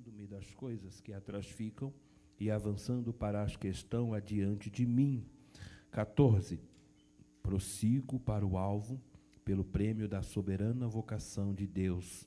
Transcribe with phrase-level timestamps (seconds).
[0.00, 1.92] lembrando-me das coisas que atrás ficam
[2.38, 5.26] e avançando para as que estão adiante de mim.
[5.90, 6.58] 14.
[7.42, 8.98] Prossigo para o alvo,
[9.44, 12.26] pelo prêmio da soberana vocação de Deus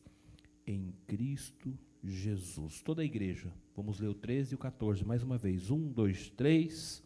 [0.68, 2.82] em Cristo Jesus.
[2.82, 5.72] Toda a igreja, vamos ler o 13 e o 14 mais uma vez.
[5.72, 7.04] Um, dois, três.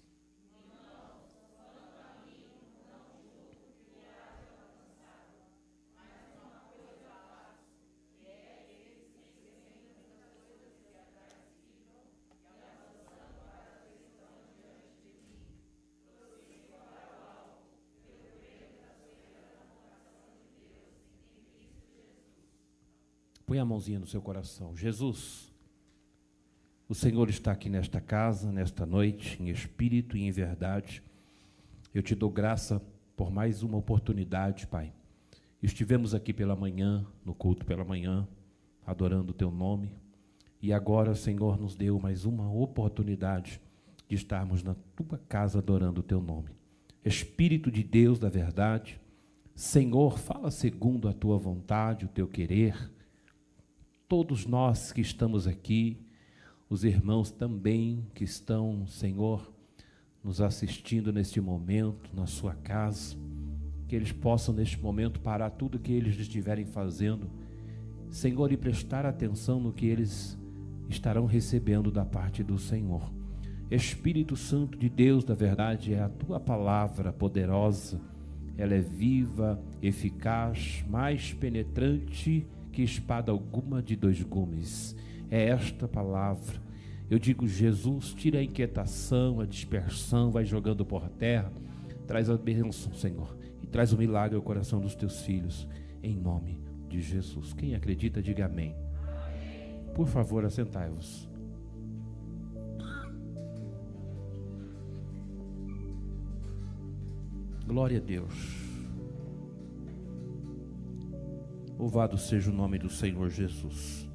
[23.58, 24.78] Põe a mãozinha no seu coração.
[24.78, 25.52] Jesus,
[26.88, 31.02] o Senhor está aqui nesta casa, nesta noite, em espírito e em verdade.
[31.92, 32.80] Eu te dou graça
[33.16, 34.94] por mais uma oportunidade, Pai.
[35.60, 38.28] Estivemos aqui pela manhã, no culto pela manhã,
[38.86, 39.92] adorando o teu nome.
[40.62, 43.60] E agora, Senhor, nos deu mais uma oportunidade
[44.08, 46.52] de estarmos na tua casa adorando o teu nome.
[47.04, 49.02] Espírito de Deus da verdade,
[49.56, 52.96] Senhor, fala segundo a tua vontade, o teu querer
[54.08, 55.98] todos nós que estamos aqui,
[56.70, 59.54] os irmãos também que estão, Senhor,
[60.24, 63.18] nos assistindo neste momento, na sua casa,
[63.88, 67.30] que eles possam neste momento parar tudo que eles estiverem fazendo,
[68.10, 70.38] Senhor, e prestar atenção no que eles
[70.88, 73.12] estarão recebendo da parte do Senhor.
[73.70, 78.00] Espírito Santo de Deus, da verdade, é a tua palavra poderosa,
[78.58, 84.96] ela é viva, eficaz, mais penetrante que espada alguma de dois gumes.
[85.32, 86.62] É esta palavra.
[87.10, 91.52] Eu digo, Jesus, tira a inquietação, a dispersão, vai jogando por terra,
[92.06, 95.68] traz a bênção, Senhor, e traz o milagre ao coração dos teus filhos,
[96.04, 97.52] em nome de Jesus.
[97.52, 98.76] Quem acredita, diga amém.
[98.76, 99.94] amém.
[99.96, 101.28] Por favor, assentai-vos.
[107.66, 108.67] Glória a Deus.
[111.78, 114.10] Louvado seja o nome do Senhor Jesus.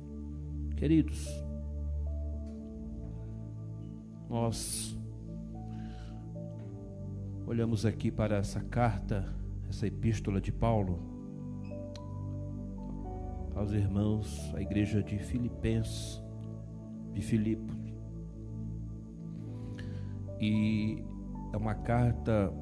[0.76, 1.28] Queridos,
[4.28, 4.98] nós
[7.46, 9.32] olhamos aqui para essa carta,
[9.68, 10.98] essa epístola de Paulo
[13.54, 16.20] aos irmãos, à igreja de Filipenses,
[17.12, 17.72] de Filipe.
[20.40, 21.00] E
[21.52, 22.52] é uma carta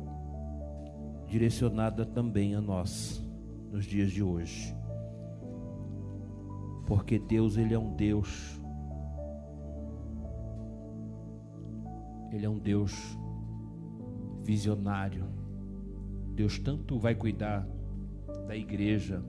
[1.27, 3.27] direcionada também a nós
[3.73, 4.79] nos dias de hoje
[6.91, 8.61] porque Deus ele é um Deus
[12.33, 13.17] Ele é um Deus
[14.43, 15.25] visionário.
[16.35, 17.65] Deus tanto vai cuidar
[18.49, 19.23] da igreja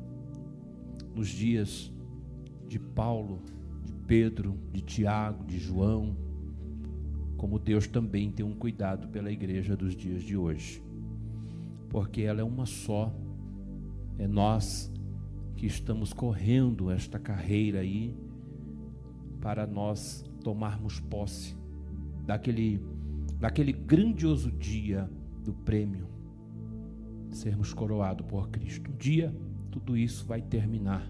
[1.16, 1.94] nos dias
[2.68, 3.44] de Paulo,
[3.84, 6.18] de Pedro, de Tiago, de João,
[7.38, 10.84] como Deus também tem um cuidado pela igreja dos dias de hoje.
[11.90, 13.14] Porque ela é uma só.
[14.18, 14.92] É nós
[15.62, 18.18] que estamos correndo esta carreira aí
[19.40, 21.56] para nós tomarmos posse
[22.26, 22.84] daquele
[23.40, 25.08] daquele grandioso dia
[25.44, 26.08] do prêmio
[27.30, 28.90] sermos coroados por Cristo.
[28.90, 29.36] Um dia
[29.70, 31.08] tudo isso vai terminar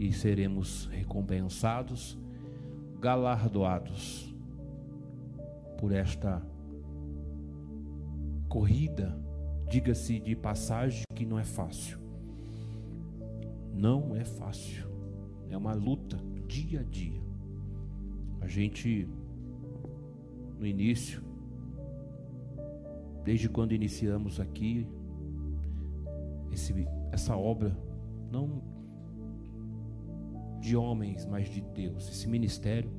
[0.00, 2.18] e seremos recompensados,
[2.98, 4.34] galardoados
[5.78, 6.44] por esta
[8.48, 9.16] corrida,
[9.70, 11.99] diga-se de passagem que não é fácil
[13.80, 14.86] não é fácil.
[15.48, 17.20] É uma luta dia a dia.
[18.40, 19.08] A gente,
[20.58, 21.22] no início,
[23.24, 24.86] desde quando iniciamos aqui,
[26.52, 26.74] esse,
[27.10, 27.74] essa obra,
[28.30, 28.62] não
[30.60, 32.90] de homens, mas de Deus, esse ministério,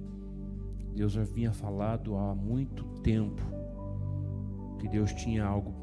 [0.96, 3.41] Deus já vinha falado há muito tempo
[4.80, 5.74] que Deus tinha algo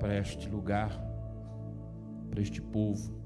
[0.00, 0.90] para este lugar,
[2.30, 3.17] para este povo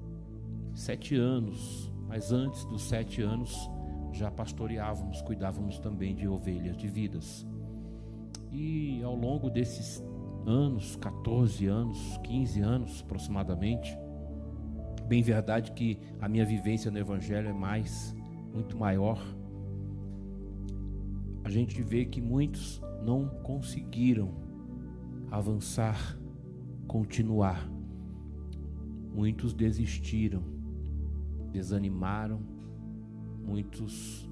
[0.75, 3.71] sete anos, mas antes dos sete anos
[4.12, 7.46] já pastoreávamos, cuidávamos também de ovelhas, de vidas.
[8.50, 10.02] E ao longo desses
[10.46, 13.96] anos, 14 anos, 15 anos aproximadamente,
[15.08, 18.14] bem verdade que a minha vivência no Evangelho é mais,
[18.52, 19.19] muito maior.
[21.44, 24.35] A gente vê que muitos não conseguiram
[25.31, 26.19] avançar,
[26.87, 27.69] continuar.
[29.14, 30.51] Muitos desistiram
[31.52, 32.40] desanimaram,
[33.44, 34.28] muitos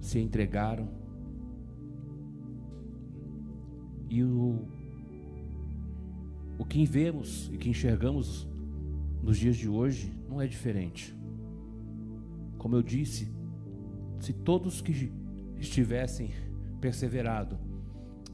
[0.00, 0.88] se entregaram.
[4.08, 4.66] E o,
[6.58, 8.46] o que vemos e que enxergamos
[9.22, 11.14] nos dias de hoje não é diferente.
[12.56, 13.28] Como eu disse,
[14.20, 15.12] se todos que
[15.58, 16.30] estivessem
[16.80, 17.58] perseverado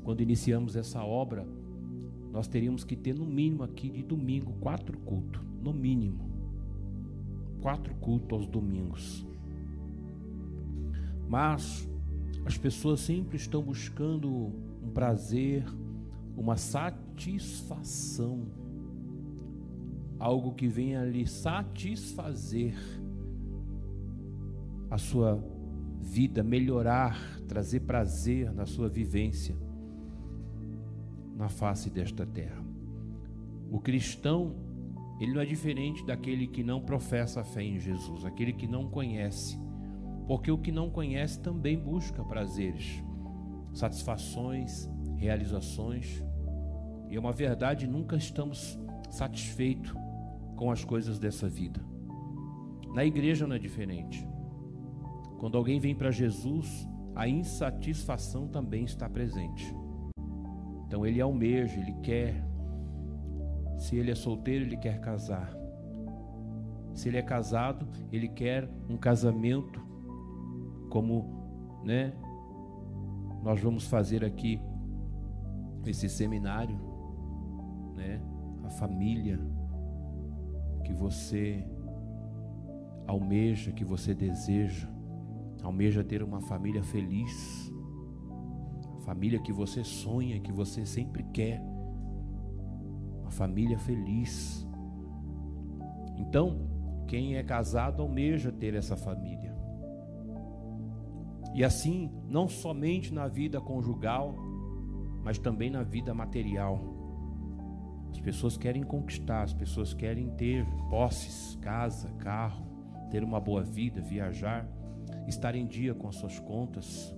[0.03, 1.47] quando iniciamos essa obra,
[2.33, 6.33] nós teríamos que ter no mínimo aqui de domingo quatro cultos, no mínimo.
[7.61, 9.27] Quatro cultos aos domingos.
[11.29, 11.87] Mas
[12.47, 14.31] as pessoas sempre estão buscando
[14.83, 15.63] um prazer,
[16.35, 18.47] uma satisfação,
[20.19, 22.75] algo que venha lhe satisfazer
[24.91, 25.39] a sua
[26.01, 29.55] vida, melhorar, trazer prazer na sua vivência
[31.43, 32.63] na face desta terra.
[33.69, 34.55] O cristão,
[35.19, 38.89] ele não é diferente daquele que não professa a fé em Jesus, aquele que não
[38.89, 39.59] conhece,
[40.29, 43.03] porque o que não conhece também busca prazeres,
[43.73, 46.23] satisfações, realizações.
[47.11, 48.79] E é uma verdade, nunca estamos
[49.11, 49.93] satisfeitos
[50.55, 51.85] com as coisas dessa vida.
[52.95, 54.25] Na igreja não é diferente.
[55.41, 59.82] Quando alguém vem para Jesus, a insatisfação também está presente.
[60.93, 62.45] Então ele almeja, ele quer.
[63.79, 65.51] Se ele é solteiro, ele quer casar.
[66.93, 69.81] Se ele é casado, ele quer um casamento
[70.91, 72.13] como, né?
[73.43, 74.61] Nós vamos fazer aqui
[75.87, 76.79] esse seminário,
[77.97, 78.21] né?
[78.63, 79.41] A família
[80.85, 81.67] que você
[83.07, 84.87] almeja, que você deseja,
[85.63, 87.72] almeja ter uma família feliz
[89.03, 91.63] família que você sonha, que você sempre quer,
[93.21, 94.67] uma família feliz.
[96.17, 96.69] Então,
[97.07, 99.53] quem é casado almeja ter essa família.
[101.55, 104.35] E assim, não somente na vida conjugal,
[105.23, 106.81] mas também na vida material.
[108.11, 112.67] As pessoas querem conquistar, as pessoas querem ter posses, casa, carro,
[113.11, 114.67] ter uma boa vida, viajar,
[115.27, 117.15] estar em dia com as suas contas.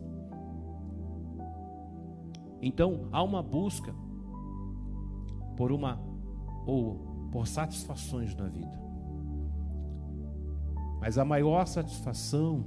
[2.64, 3.94] Então há uma busca
[5.54, 6.00] por uma
[6.66, 8.82] ou por satisfações na vida.
[10.98, 12.64] Mas a maior satisfação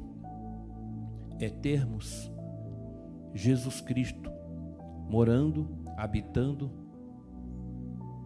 [1.39, 2.31] é termos
[3.33, 4.31] Jesus Cristo
[5.09, 5.67] morando,
[5.97, 6.71] habitando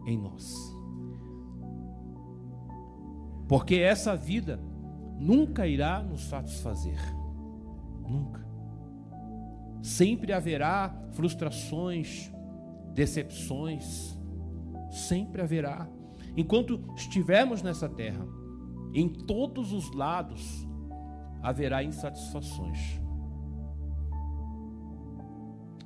[0.06, 0.53] em nós.
[3.47, 4.59] Porque essa vida
[5.18, 7.00] nunca irá nos satisfazer.
[8.06, 8.50] Nunca.
[9.81, 12.31] Sempre haverá frustrações,
[12.94, 14.18] decepções,
[14.89, 15.89] sempre haverá.
[16.36, 18.25] Enquanto estivermos nessa terra,
[18.94, 20.68] em todos os lados
[21.42, 23.01] haverá insatisfações.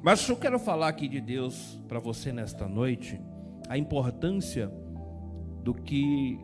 [0.03, 3.19] Mas eu quero falar aqui de Deus para você nesta noite,
[3.67, 4.71] a importância
[5.63, 6.37] do que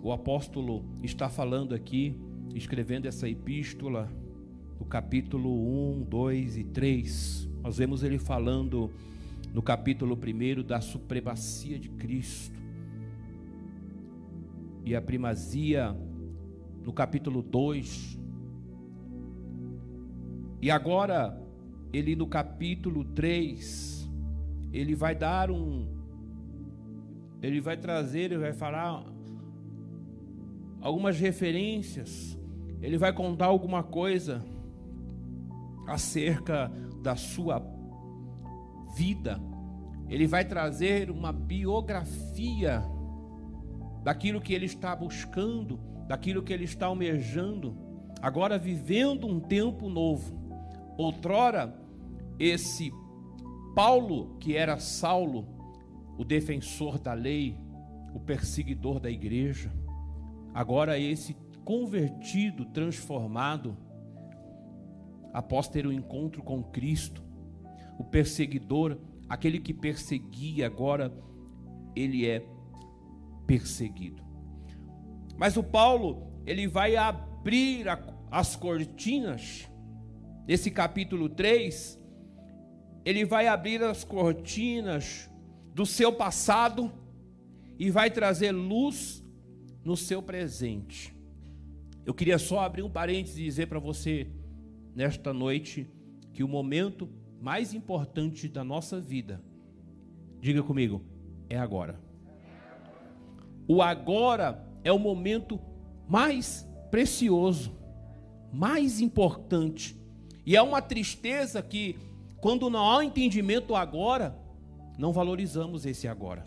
[0.00, 2.16] o apóstolo está falando aqui,
[2.54, 4.08] escrevendo essa epístola
[4.80, 5.50] no capítulo
[5.92, 8.90] 1, 2 e 3, nós vemos ele falando
[9.52, 12.58] no capítulo 1 da supremacia de Cristo
[14.82, 15.94] e a primazia
[16.82, 18.18] no capítulo 2.
[20.62, 21.38] E agora,
[21.92, 24.10] ele no capítulo 3,
[24.72, 25.86] ele vai dar um.
[27.42, 29.04] Ele vai trazer, ele vai falar
[30.80, 32.38] algumas referências,
[32.80, 34.42] ele vai contar alguma coisa
[35.90, 36.70] acerca
[37.02, 37.62] da sua
[38.94, 39.40] vida.
[40.08, 42.82] Ele vai trazer uma biografia
[44.02, 47.76] daquilo que ele está buscando, daquilo que ele está almejando,
[48.20, 50.38] agora vivendo um tempo novo.
[50.96, 51.78] Outrora,
[52.38, 52.90] esse
[53.74, 55.46] Paulo, que era Saulo,
[56.18, 57.58] o defensor da lei,
[58.14, 59.72] o perseguidor da igreja,
[60.52, 63.76] agora esse convertido, transformado,
[65.32, 67.22] após ter o um encontro com Cristo,
[67.98, 71.12] o perseguidor, aquele que perseguia, agora
[71.94, 72.44] ele é
[73.46, 74.22] perseguido.
[75.36, 77.98] Mas o Paulo, ele vai abrir a,
[78.30, 79.68] as cortinas,
[80.46, 81.98] nesse capítulo 3,
[83.04, 85.30] ele vai abrir as cortinas
[85.74, 86.92] do seu passado
[87.78, 89.24] e vai trazer luz
[89.84, 91.14] no seu presente.
[92.04, 94.26] Eu queria só abrir um parênteses e dizer para você
[94.94, 95.86] nesta noite
[96.32, 97.08] que o momento
[97.40, 99.42] mais importante da nossa vida,
[100.40, 101.02] diga comigo,
[101.48, 101.98] é agora.
[103.66, 105.60] O agora é o momento
[106.08, 107.72] mais precioso,
[108.52, 109.96] mais importante.
[110.44, 111.96] E é uma tristeza que,
[112.40, 114.36] quando não há entendimento agora,
[114.98, 116.44] não valorizamos esse agora.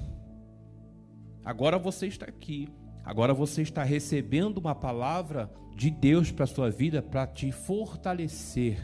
[1.45, 2.69] Agora você está aqui,
[3.03, 8.79] Agora você está recebendo uma palavra de Deus para a sua vida para te fortalecer.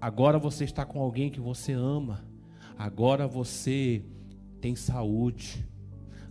[0.00, 2.24] Agora você está com alguém que você ama.
[2.76, 4.04] Agora você
[4.60, 5.66] tem saúde.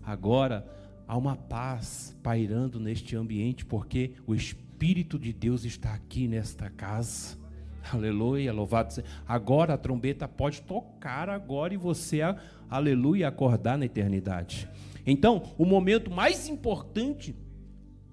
[0.03, 0.65] Agora
[1.07, 7.37] há uma paz pairando neste ambiente, porque o Espírito de Deus está aqui nesta casa.
[7.91, 9.07] Aleluia, louvado seja.
[9.27, 12.19] Agora a trombeta pode tocar agora e você,
[12.69, 14.69] aleluia, acordar na eternidade.
[15.07, 17.33] Então, o momento mais importante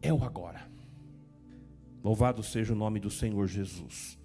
[0.00, 0.64] é o agora.
[2.04, 4.16] Louvado seja o nome do Senhor Jesus.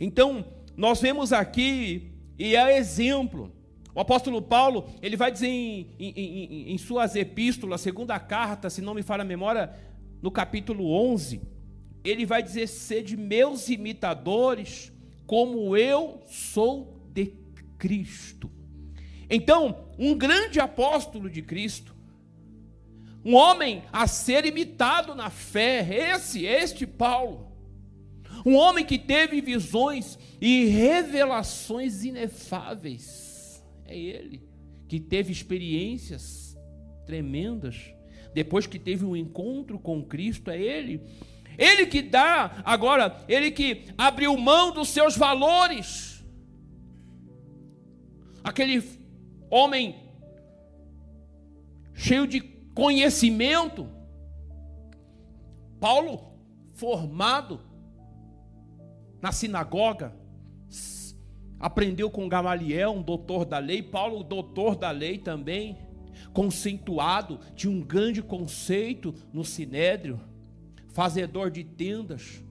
[0.00, 0.44] Então,
[0.76, 3.52] nós vemos aqui, e é exemplo,
[3.94, 8.80] o apóstolo Paulo, ele vai dizer em, em, em, em suas epístolas, segunda carta, se
[8.82, 9.72] não me falha a memória,
[10.20, 11.40] no capítulo 11,
[12.02, 14.90] ele vai dizer: sede meus imitadores,
[15.26, 17.34] como eu sou de
[17.78, 18.50] Cristo.
[19.28, 21.91] Então, um grande apóstolo de Cristo,
[23.24, 27.52] um homem a ser imitado na fé, esse, este Paulo,
[28.44, 34.42] um homem que teve visões e revelações inefáveis, é ele,
[34.88, 36.56] que teve experiências
[37.06, 37.94] tremendas,
[38.34, 41.00] depois que teve um encontro com Cristo, é ele.
[41.58, 46.24] Ele que dá, agora, ele que abriu mão dos seus valores.
[48.42, 48.82] Aquele
[49.50, 49.94] homem
[51.94, 52.40] cheio de
[52.74, 53.88] conhecimento.
[55.80, 56.32] Paulo,
[56.72, 57.60] formado
[59.20, 60.14] na sinagoga,
[61.58, 63.82] aprendeu com Gamaliel, um doutor da lei.
[63.82, 65.78] Paulo, doutor da lei também,
[66.32, 70.20] conceituado, tinha um grande conceito no sinédrio,
[70.88, 72.42] fazedor de tendas.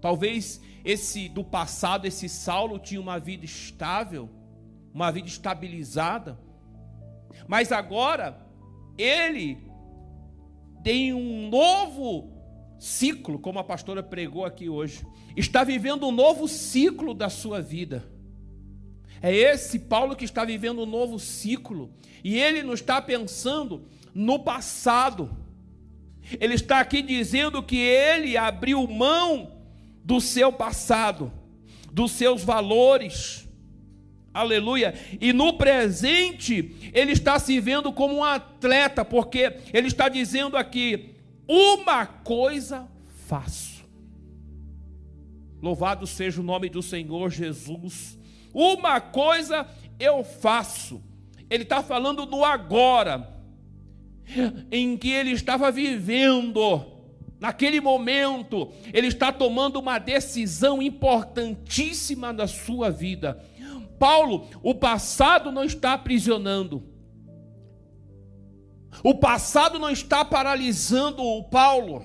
[0.00, 4.28] Talvez esse do passado, esse Saulo tinha uma vida estável,
[4.92, 6.38] uma vida estabilizada.
[7.46, 8.46] Mas agora
[8.96, 9.67] ele
[10.88, 12.32] tem um novo
[12.78, 15.04] ciclo, como a pastora pregou aqui hoje.
[15.36, 18.10] Está vivendo um novo ciclo da sua vida.
[19.20, 21.92] É esse Paulo que está vivendo um novo ciclo.
[22.24, 25.28] E ele não está pensando no passado.
[26.40, 29.58] Ele está aqui dizendo que ele abriu mão
[30.02, 31.30] do seu passado,
[31.92, 33.46] dos seus valores
[34.32, 34.94] Aleluia.
[35.20, 41.14] E no presente, ele está se vendo como um atleta, porque ele está dizendo aqui:
[41.46, 42.88] uma coisa
[43.26, 43.84] faço.
[45.60, 48.18] Louvado seja o nome do Senhor Jesus.
[48.54, 49.66] Uma coisa
[49.98, 51.02] eu faço.
[51.50, 53.28] Ele está falando do agora,
[54.70, 56.84] em que ele estava vivendo.
[57.40, 63.42] Naquele momento, ele está tomando uma decisão importantíssima na sua vida.
[63.98, 66.82] Paulo, o passado não está aprisionando.
[69.02, 72.04] O passado não está paralisando o Paulo.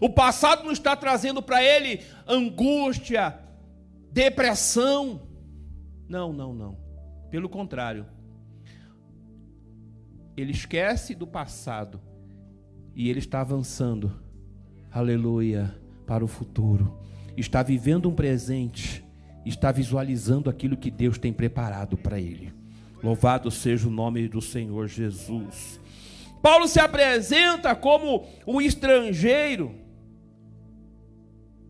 [0.00, 3.38] O passado não está trazendo para ele angústia,
[4.10, 5.22] depressão.
[6.08, 6.78] Não, não, não.
[7.30, 8.06] Pelo contrário.
[10.36, 12.00] Ele esquece do passado
[12.94, 14.20] e ele está avançando.
[14.90, 15.74] Aleluia,
[16.06, 16.98] para o futuro.
[17.36, 19.04] Está vivendo um presente
[19.44, 22.52] está visualizando aquilo que Deus tem preparado para ele.
[23.02, 25.80] Louvado seja o nome do Senhor Jesus.
[26.40, 29.74] Paulo se apresenta como o estrangeiro.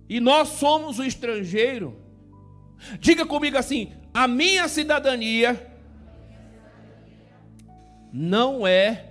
[0.09, 1.97] E nós somos o estrangeiro.
[3.01, 5.71] Diga comigo assim: a minha cidadania
[8.13, 9.07] não é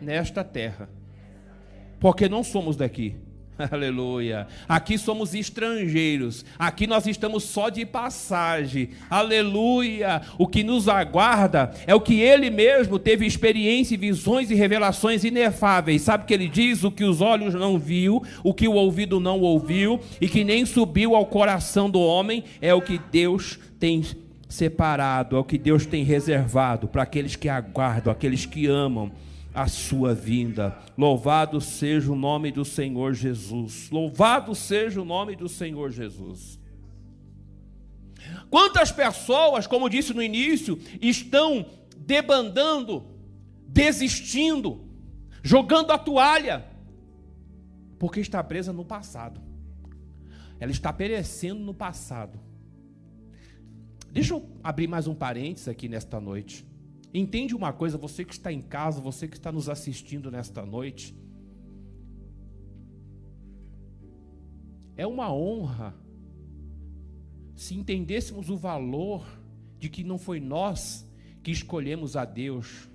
[0.00, 0.88] nesta terra,
[2.00, 3.21] porque não somos daqui.
[3.70, 4.46] Aleluia.
[4.68, 6.44] Aqui somos estrangeiros.
[6.58, 8.90] Aqui nós estamos só de passagem.
[9.08, 10.22] Aleluia.
[10.38, 16.02] O que nos aguarda é o que ele mesmo teve experiência, visões e revelações inefáveis.
[16.02, 19.40] Sabe que ele diz o que os olhos não viu, o que o ouvido não
[19.40, 24.02] ouviu e que nem subiu ao coração do homem é o que Deus tem
[24.48, 29.10] separado, é o que Deus tem reservado para aqueles que aguardam, aqueles que amam
[29.54, 30.78] a sua vinda.
[30.96, 33.90] Louvado seja o nome do Senhor Jesus.
[33.90, 36.58] Louvado seja o nome do Senhor Jesus.
[38.50, 41.66] Quantas pessoas, como disse no início, estão
[41.96, 43.04] debandando,
[43.66, 44.84] desistindo,
[45.42, 46.64] jogando a toalha,
[47.98, 49.40] porque está presa no passado.
[50.58, 52.38] Ela está perecendo no passado.
[54.12, 56.64] Deixa eu abrir mais um parênteses aqui nesta noite.
[57.14, 61.14] Entende uma coisa, você que está em casa, você que está nos assistindo nesta noite.
[64.96, 65.94] É uma honra
[67.54, 69.24] se entendêssemos o valor
[69.78, 71.08] de que não foi nós
[71.42, 72.88] que escolhemos a Deus,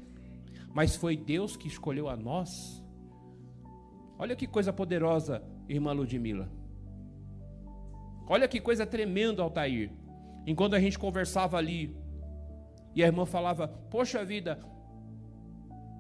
[0.74, 2.84] mas foi Deus que escolheu a nós.
[4.18, 6.50] Olha que coisa poderosa, irmã Ludmila.
[8.28, 9.92] Olha que coisa tremenda, Altair.
[10.46, 11.96] Enquanto a gente conversava ali,
[12.98, 14.60] e a irmã falava: Poxa vida,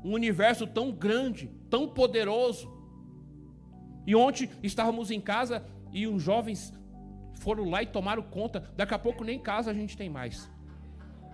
[0.04, 2.76] um universo tão grande, tão poderoso.
[4.08, 6.74] E ontem estávamos em casa e uns jovens
[7.36, 8.72] foram lá e tomaram conta.
[8.76, 10.50] Daqui a pouco nem casa a gente tem mais.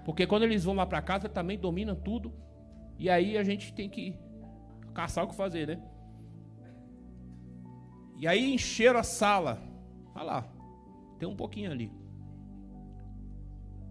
[0.03, 2.33] Porque quando eles vão lá para casa também dominam tudo.
[2.99, 4.17] E aí a gente tem que
[4.93, 5.81] caçar o que fazer, né?
[8.17, 9.61] E aí encheram a sala.
[10.13, 10.47] Olha lá,
[11.17, 12.02] tem um pouquinho ali.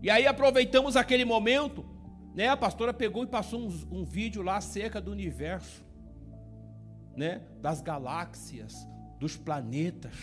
[0.03, 1.85] E aí aproveitamos aquele momento,
[2.35, 2.49] né?
[2.49, 5.85] A pastora pegou e passou um, um vídeo lá acerca do universo,
[7.17, 7.43] né?
[7.61, 8.87] Das galáxias,
[9.21, 10.15] dos planetas.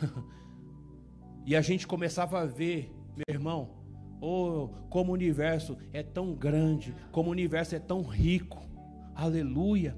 [1.44, 3.78] e a gente começava a ver, meu irmão,
[4.18, 8.66] oh, como o universo é tão grande, como o universo é tão rico.
[9.14, 9.94] Aleluia.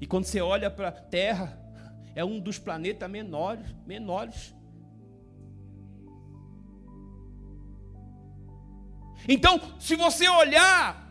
[0.00, 1.56] E quando você olha para a Terra,
[2.16, 4.54] é um dos planetas menores, menores.
[9.28, 11.02] Então, se você olhar,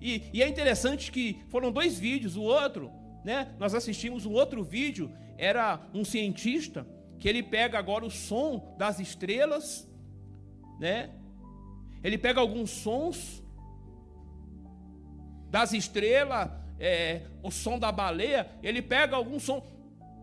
[0.00, 2.90] e, e, é interessante que foram dois vídeos, o outro,
[3.24, 3.54] né?
[3.58, 6.86] Nós assistimos um outro vídeo, era um cientista
[7.18, 9.88] que ele pega agora o som das estrelas,
[10.78, 11.10] né?
[12.02, 13.42] Ele pega alguns sons
[15.50, 19.64] das estrelas, é, o som da baleia, ele pega algum som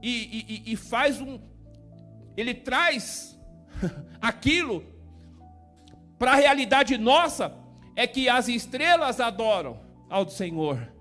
[0.01, 1.39] e, e, e faz um,
[2.36, 3.39] ele traz
[4.21, 4.86] aquilo
[6.22, 7.51] para a realidade nossa
[7.96, 10.94] é que as estrelas adoram ao Senhor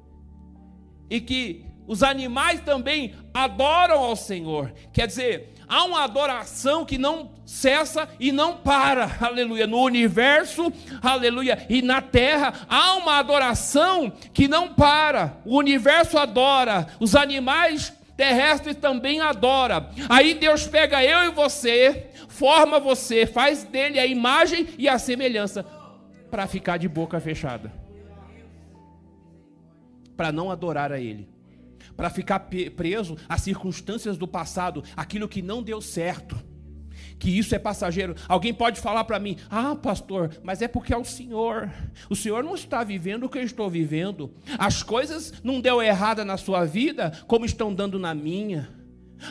[1.10, 4.72] e que os animais também adoram ao Senhor.
[4.94, 9.66] Quer dizer, há uma adoração que não cessa e não para, aleluia.
[9.66, 10.72] No universo,
[11.02, 15.36] aleluia, e na terra, há uma adoração que não para.
[15.44, 19.88] O universo adora, os animais terrestres também adoram.
[20.06, 25.64] Aí Deus pega eu e você, forma você, faz dele a imagem e a semelhança
[26.30, 27.72] para ficar de boca fechada.
[30.14, 31.30] Para não adorar a ele.
[31.96, 32.40] Para ficar
[32.76, 36.36] preso às circunstâncias do passado, aquilo que não deu certo.
[37.20, 38.16] Que isso é passageiro.
[38.26, 41.70] Alguém pode falar para mim: "Ah, pastor, mas é porque é o Senhor.
[42.08, 44.32] O Senhor não está vivendo o que eu estou vivendo.
[44.58, 48.80] As coisas não deu errada na sua vida como estão dando na minha."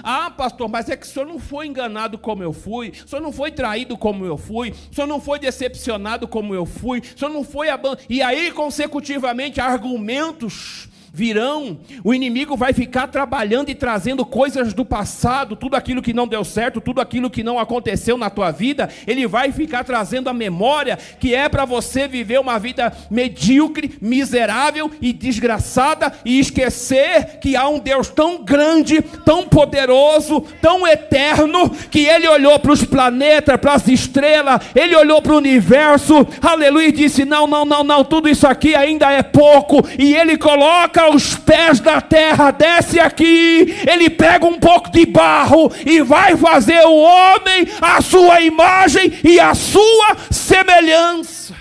[0.03, 3.21] Ah, pastor, mas é que o senhor não foi enganado como eu fui, o senhor
[3.21, 7.17] não foi traído como eu fui, o senhor não foi decepcionado como eu fui, o
[7.17, 8.05] senhor não foi abandonado.
[8.07, 15.55] E aí, consecutivamente, argumentos virão, o inimigo vai ficar trabalhando e trazendo coisas do passado,
[15.55, 19.27] tudo aquilo que não deu certo, tudo aquilo que não aconteceu na tua vida, ele
[19.27, 25.11] vai ficar trazendo a memória que é para você viver uma vida medíocre, miserável e
[25.11, 32.27] desgraçada e esquecer que há um Deus tão grande, tão poderoso, tão eterno, que ele
[32.27, 37.25] olhou para os planetas, para as estrelas, ele olhou para o universo, aleluia, e disse:
[37.25, 41.35] Não, não, não, não, tudo isso aqui ainda é pouco, e ele coloca coloca os
[41.35, 46.97] pés da terra, desce aqui, ele pega um pouco de barro e vai fazer o
[46.97, 51.55] homem a sua imagem e a sua semelhança.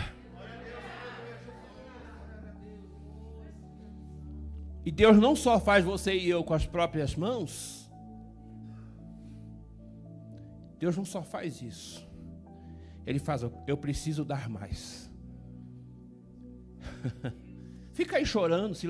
[4.85, 7.88] E Deus não só faz você e eu com as próprias mãos,
[10.79, 12.09] Deus não só faz isso,
[13.07, 15.11] Ele faz, eu preciso dar mais.
[17.98, 18.87] Fica aí chorando, se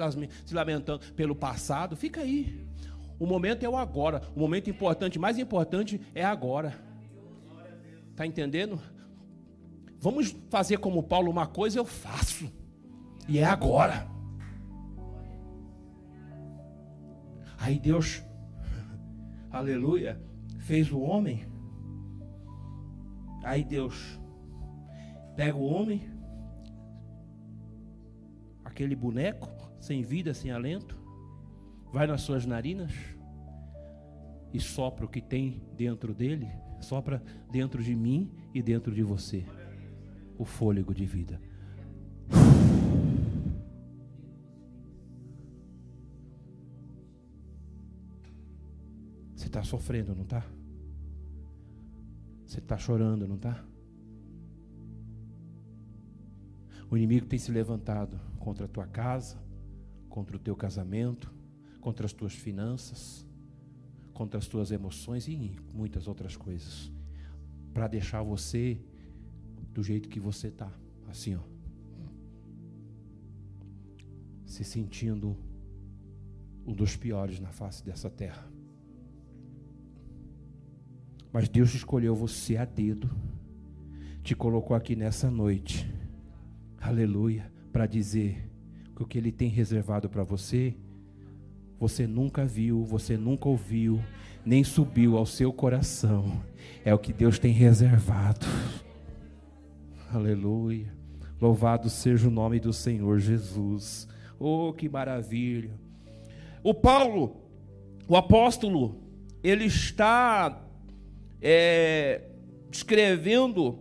[0.52, 2.62] lamentando pelo passado, fica aí.
[3.18, 4.20] O momento é o agora.
[4.36, 6.78] O momento importante, mais importante é agora.
[8.14, 8.78] Tá entendendo?
[9.98, 12.52] Vamos fazer como Paulo, uma coisa eu faço.
[13.26, 14.06] E é agora.
[17.58, 18.22] Aí Deus,
[19.50, 20.20] aleluia,
[20.58, 21.46] fez o homem.
[23.42, 24.20] Aí Deus
[25.34, 26.17] pega o homem,
[28.78, 29.48] aquele boneco,
[29.80, 30.96] sem vida, sem alento,
[31.92, 32.92] vai nas suas narinas
[34.54, 36.48] e sopra o que tem dentro dele,
[36.80, 39.44] sopra dentro de mim e dentro de você
[40.38, 41.40] o fôlego de vida.
[49.34, 50.46] Você está sofrendo, não está?
[52.46, 53.60] Você está chorando, não está?
[56.88, 59.36] O inimigo tem se levantado contra a tua casa,
[60.08, 61.30] contra o teu casamento,
[61.82, 63.26] contra as tuas finanças,
[64.14, 66.90] contra as tuas emoções e muitas outras coisas,
[67.74, 68.80] para deixar você
[69.74, 70.72] do jeito que você está,
[71.10, 71.42] assim, ó,
[74.46, 75.36] se sentindo
[76.66, 78.50] um dos piores na face dessa terra.
[81.30, 83.10] Mas Deus escolheu você a dedo,
[84.22, 85.86] te colocou aqui nessa noite,
[86.80, 88.48] aleluia, para dizer
[88.94, 90.74] que o que Ele tem reservado para você,
[91.78, 94.02] você nunca viu, você nunca ouviu,
[94.44, 96.42] nem subiu ao seu coração,
[96.84, 98.46] é o que Deus tem reservado.
[100.12, 100.92] Aleluia.
[101.40, 104.08] Louvado seja o nome do Senhor Jesus.
[104.38, 105.70] Oh, que maravilha.
[106.62, 107.36] O Paulo,
[108.08, 109.00] o apóstolo,
[109.42, 110.64] ele está
[111.40, 112.22] é,
[112.70, 113.78] descrevendo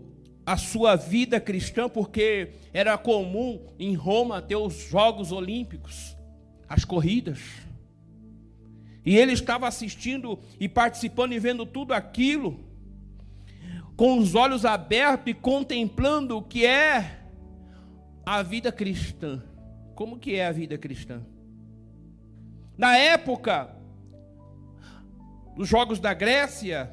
[0.47, 6.15] a sua vida cristã, porque era comum em Roma ter os Jogos Olímpicos,
[6.69, 7.39] as corridas.
[9.05, 12.65] E ele estava assistindo e participando e vendo tudo aquilo,
[13.97, 17.23] com os olhos abertos e contemplando o que é
[18.25, 19.43] a vida cristã.
[19.95, 21.21] Como que é a vida cristã?
[22.77, 23.75] Na época
[25.57, 26.89] dos Jogos da Grécia,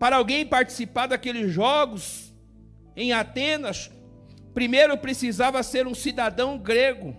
[0.00, 2.29] para alguém participar daqueles jogos
[3.00, 3.90] em Atenas,
[4.52, 7.16] primeiro precisava ser um cidadão grego.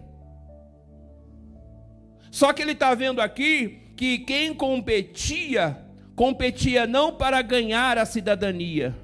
[2.29, 5.83] Só que ele está vendo aqui que quem competia,
[6.15, 8.95] competia não para ganhar a cidadania,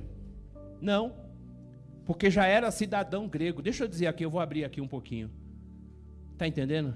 [0.79, 1.15] não,
[2.05, 3.61] porque já era cidadão grego.
[3.61, 5.31] Deixa eu dizer aqui, eu vou abrir aqui um pouquinho.
[6.33, 6.93] Está entendendo?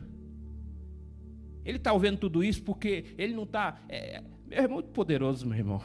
[1.65, 3.81] Ele está ouvindo tudo isso porque ele não está.
[3.89, 5.81] É, é muito poderoso, meu irmão.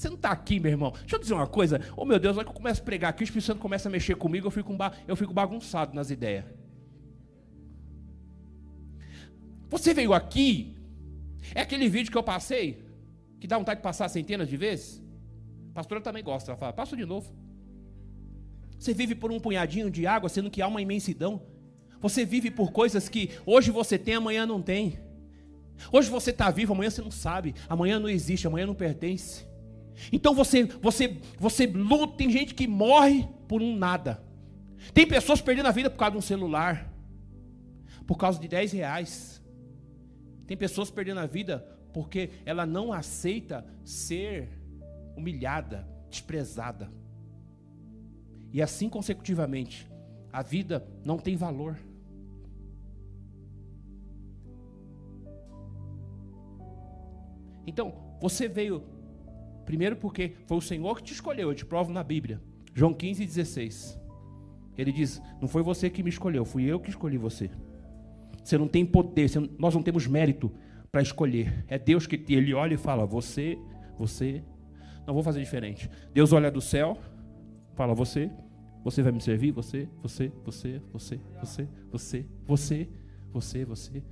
[0.00, 0.92] Você não está aqui, meu irmão.
[0.92, 1.78] Deixa eu dizer uma coisa.
[1.94, 3.92] Oh, meu Deus, hora que eu começo a pregar aqui, o Espírito Santo começa a
[3.92, 4.74] mexer comigo, eu fico,
[5.06, 6.46] eu fico bagunçado nas ideias.
[9.68, 10.74] Você veio aqui,
[11.54, 12.82] é aquele vídeo que eu passei,
[13.38, 15.02] que dá vontade de passar centenas de vezes?
[15.72, 17.30] A pastora também gosta, ela fala, passa de novo.
[18.78, 21.42] Você vive por um punhadinho de água, sendo que há uma imensidão.
[22.00, 24.98] Você vive por coisas que hoje você tem, amanhã não tem.
[25.92, 29.49] Hoje você está vivo, amanhã você não sabe, amanhã não existe, amanhã não pertence.
[30.12, 34.22] Então você, você, você luta, tem gente que morre por um nada.
[34.94, 36.92] Tem pessoas perdendo a vida por causa de um celular,
[38.06, 39.42] por causa de 10 reais.
[40.46, 44.48] Tem pessoas perdendo a vida porque ela não aceita ser
[45.16, 46.90] humilhada, desprezada.
[48.52, 49.88] E assim consecutivamente,
[50.32, 51.76] a vida não tem valor.
[57.66, 58.82] Então, você veio
[59.70, 62.42] Primeiro porque foi o Senhor que te escolheu, eu te provo na Bíblia.
[62.74, 64.00] João 15, 16.
[64.76, 67.48] Ele diz: Não foi você que me escolheu, fui eu que escolhi você.
[68.42, 70.50] Você não tem poder, nós não temos mérito
[70.90, 71.64] para escolher.
[71.68, 73.56] É Deus que ele olha e fala: Você,
[73.96, 74.42] você,
[75.06, 75.88] não vou fazer diferente.
[76.12, 76.98] Deus olha do céu,
[77.76, 78.28] fala: Você,
[78.82, 79.52] você vai me servir?
[79.52, 82.88] Você, você, você, você, você, você, você,
[83.32, 83.64] você, você.
[83.66, 84.02] Você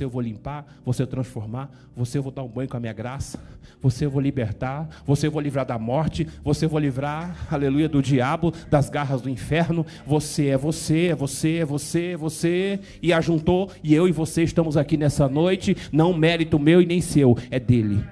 [0.00, 2.92] eu vou limpar, você eu transformar, você eu vou dar um banho com a minha
[2.92, 3.38] graça,
[3.80, 7.88] você eu vou libertar, você eu vou livrar da morte, você eu vou livrar, aleluia,
[7.88, 9.84] do diabo, das garras do inferno.
[10.06, 12.80] Você é você, é você, é você, é você.
[13.02, 17.00] E ajuntou, e eu e você estamos aqui nessa noite, não mérito meu e nem
[17.00, 18.04] seu, é dele.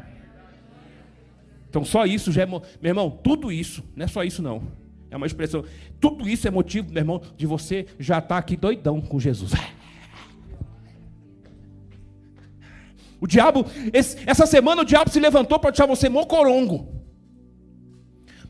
[1.69, 4.63] Então só isso já é, meu irmão, tudo isso, não é só isso não.
[5.11, 5.65] É uma expressão.
[6.01, 9.53] Tudo isso é motivo, meu irmão, de você já estar tá aqui doidão com Jesus.
[13.21, 17.01] O diabo, esse, essa semana o diabo se levantou para deixar você mocorongo.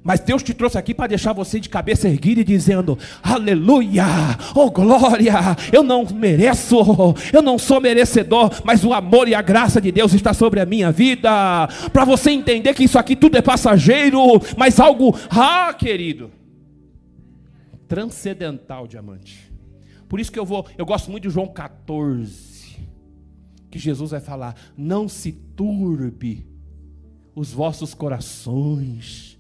[0.03, 4.07] Mas Deus te trouxe aqui para deixar você de cabeça erguida e dizendo: Aleluia,
[4.55, 5.35] oh glória,
[5.71, 6.77] eu não mereço,
[7.33, 10.65] eu não sou merecedor, mas o amor e a graça de Deus está sobre a
[10.65, 11.69] minha vida.
[11.93, 14.21] Para você entender que isso aqui tudo é passageiro,
[14.57, 16.31] mas algo, ah, querido,
[17.87, 19.53] transcendental, diamante.
[20.09, 22.50] Por isso que eu vou, eu gosto muito de João 14
[23.71, 26.47] que Jesus vai falar: não se turbe
[27.35, 29.39] os vossos corações,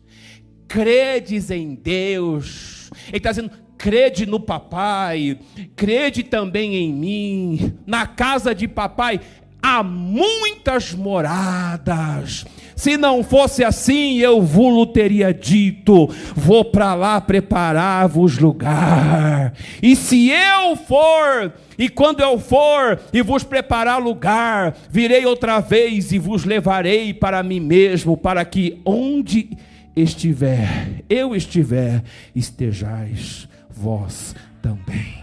[0.68, 2.90] credes em Deus.
[3.08, 5.40] Ele está dizendo: crede no papai,
[5.74, 7.78] crede também em mim.
[7.86, 9.20] Na casa de papai
[9.62, 12.44] há muitas moradas.
[12.74, 19.52] Se não fosse assim, eu vos teria dito: vou para lá preparar-vos lugar.
[19.82, 26.10] E se eu for, e quando eu for e vos preparar lugar, virei outra vez
[26.12, 29.50] e vos levarei para mim mesmo, para que onde
[29.94, 32.02] estiver, eu estiver,
[32.34, 35.19] estejais vós também.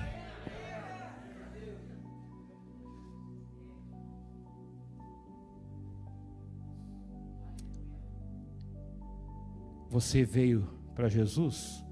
[9.98, 11.84] Você veio para Jesus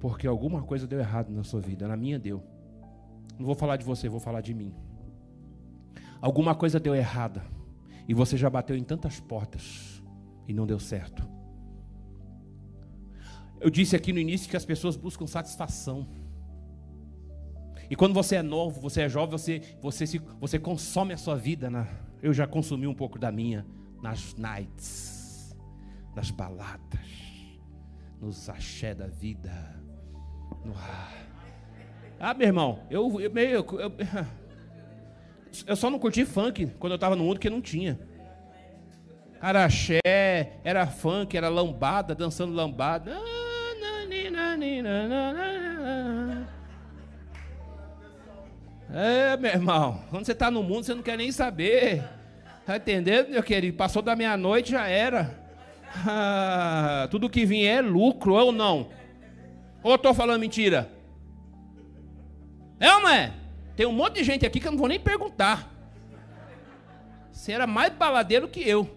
[0.00, 2.42] porque alguma coisa deu errado na sua vida, na minha deu.
[3.38, 4.74] Não vou falar de você, vou falar de mim.
[6.20, 7.44] Alguma coisa deu errada.
[8.08, 10.02] E você já bateu em tantas portas
[10.48, 11.22] e não deu certo.
[13.60, 16.08] Eu disse aqui no início que as pessoas buscam satisfação.
[17.88, 21.36] E quando você é novo, você é jovem, você, você, se, você consome a sua
[21.36, 21.70] vida.
[21.70, 21.86] Na,
[22.20, 23.64] eu já consumi um pouco da minha
[24.02, 25.11] nas nights,
[26.14, 27.00] nas baladas,
[28.20, 29.50] nos axé da vida.
[30.64, 30.74] No,
[32.24, 33.92] ah, meu irmão, eu, eu, eu, eu,
[35.66, 37.98] eu só não curti funk quando eu estava no mundo que não tinha.
[39.42, 40.00] Era axé,
[40.62, 43.18] era funk, era lambada, dançando lambada.
[48.94, 52.04] É, meu irmão, quando você está no mundo, você não quer nem saber.
[52.64, 53.76] Tá entendendo, meu querido?
[53.76, 55.41] Passou da meia-noite, já era.
[55.94, 58.88] Ah, tudo que vier é lucro, ou não?
[59.82, 60.90] Ou estou falando mentira?
[62.80, 63.34] É ou não é?
[63.76, 65.70] Tem um monte de gente aqui que eu não vou nem perguntar.
[67.30, 68.88] Você era mais baladeiro que eu.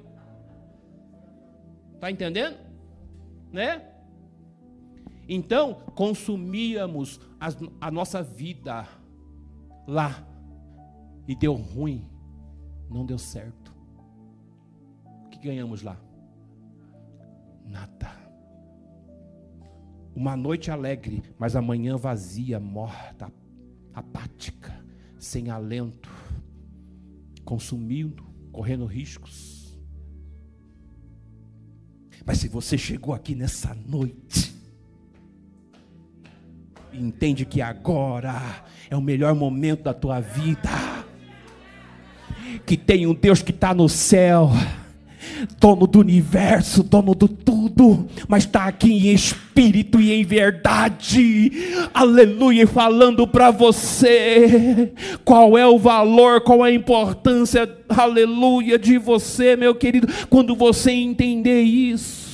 [1.99, 2.57] Tá entendendo?
[3.51, 3.81] Né?
[5.27, 7.19] Então, consumíamos
[7.79, 8.87] a nossa vida
[9.87, 10.23] lá.
[11.27, 12.07] E deu ruim.
[12.89, 13.73] Não deu certo.
[15.25, 15.97] O que ganhamos lá?
[17.65, 18.11] Nada.
[20.15, 23.31] Uma noite alegre, mas amanhã vazia, morta,
[23.93, 24.73] apática,
[25.19, 26.09] sem alento,
[27.43, 29.77] consumindo, correndo riscos.
[32.25, 34.55] Mas se você chegou aqui nessa noite,
[36.93, 40.69] entende que agora é o melhor momento da tua vida,
[42.65, 44.49] que tem um Deus que está no céu
[45.59, 47.54] dono do universo, dono do tudo,
[48.27, 51.51] mas está aqui em espírito e em verdade,
[51.93, 54.93] aleluia, falando para você
[55.23, 60.91] qual é o valor, qual é a importância, aleluia, de você, meu querido, quando você
[60.91, 62.25] entender isso.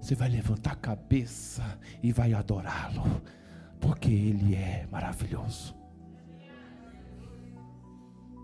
[0.00, 1.64] Você vai levantar a cabeça
[2.00, 3.20] e vai adorá-lo,
[3.80, 5.74] porque Ele é maravilhoso.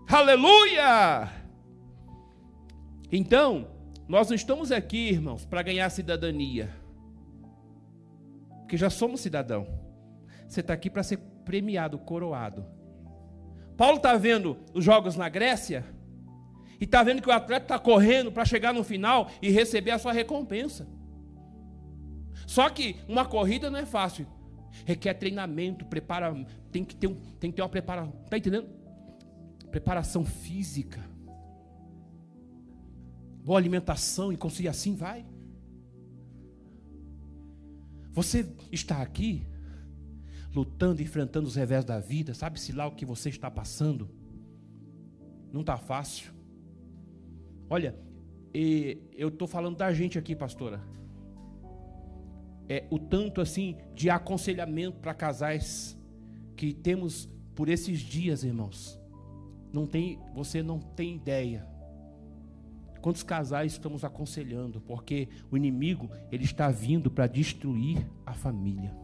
[0.09, 1.42] Aleluia!
[3.15, 3.67] Então,
[4.07, 6.67] nós não estamos aqui, irmãos, para ganhar cidadania,
[8.61, 9.67] porque já somos cidadão.
[10.47, 12.65] Você está aqui para ser premiado, coroado.
[13.77, 15.85] Paulo está vendo os jogos na Grécia
[16.81, 19.99] e está vendo que o atleta está correndo para chegar no final e receber a
[19.99, 20.87] sua recompensa.
[22.47, 24.25] Só que uma corrida não é fácil,
[24.85, 26.33] requer treinamento, prepara,
[26.71, 28.67] tem que ter, um, tem que ter uma preparação, está entendendo?
[29.69, 30.99] preparação física,
[33.43, 35.25] boa alimentação e conseguir assim vai.
[38.11, 39.45] Você está aqui
[40.53, 44.09] lutando, enfrentando os revés da vida, sabe-se lá o que você está passando?
[45.51, 46.31] Não está fácil.
[47.69, 47.95] Olha,
[48.53, 50.79] eu estou falando da gente aqui, pastora.
[52.69, 55.97] É o tanto assim de aconselhamento para casais
[56.55, 58.99] que temos por esses dias, irmãos.
[59.71, 61.67] Não tem, você não tem ideia.
[63.03, 64.79] Quantos casais estamos aconselhando?
[64.79, 68.95] Porque o inimigo, ele está vindo para destruir a família.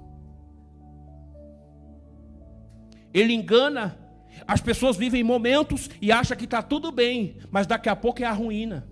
[3.14, 4.00] Ele engana.
[4.48, 8.26] As pessoas vivem momentos e acham que está tudo bem, mas daqui a pouco é
[8.26, 8.88] a ruína.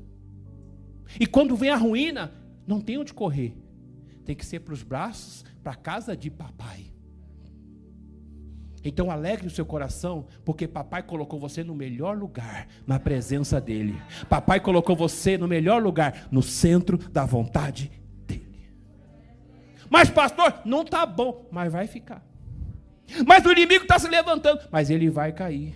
[1.17, 2.34] E quando vem a ruína,
[2.67, 3.56] não tem onde correr.
[4.26, 6.77] Tem que ser para os braços, para a casa de papai.
[8.88, 14.02] Então alegre o seu coração, porque papai colocou você no melhor lugar, na presença dele.
[14.30, 17.91] Papai colocou você no melhor lugar, no centro da vontade
[18.26, 18.71] dele.
[19.89, 22.23] Mas pastor, não está bom, mas vai ficar.
[23.26, 25.76] Mas o inimigo está se levantando, mas ele vai cair.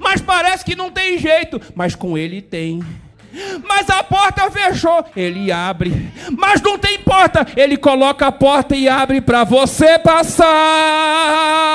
[0.00, 2.80] Mas parece que não tem jeito, mas com ele tem.
[3.68, 6.12] Mas a porta fechou, ele abre.
[6.38, 11.73] Mas não tem porta, ele coloca a porta e abre para você passar.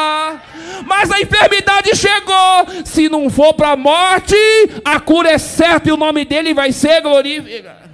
[0.90, 2.84] Mas a enfermidade chegou.
[2.84, 4.36] Se não for para a morte,
[4.84, 7.90] a cura é certa e o nome dele vai ser glorificado.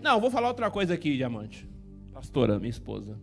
[0.00, 1.68] Não, vou falar outra coisa aqui, diamante.
[2.12, 3.18] Pastora, minha esposa.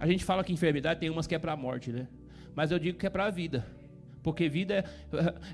[0.00, 2.08] A gente fala que enfermidade tem umas que é para a morte, né?
[2.54, 3.66] Mas eu digo que é para a vida.
[4.22, 4.84] Porque vida é,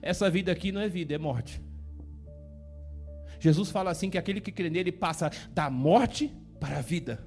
[0.10, 1.60] essa vida aqui não é vida, é morte.
[3.40, 7.22] Jesus fala assim que aquele que crê nele passa da morte para a vida.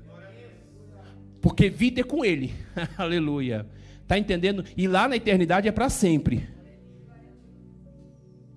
[1.41, 2.53] Porque vida é com ele.
[2.97, 3.65] Aleluia.
[4.11, 4.65] Está entendendo?
[4.75, 6.45] E lá na eternidade é para sempre.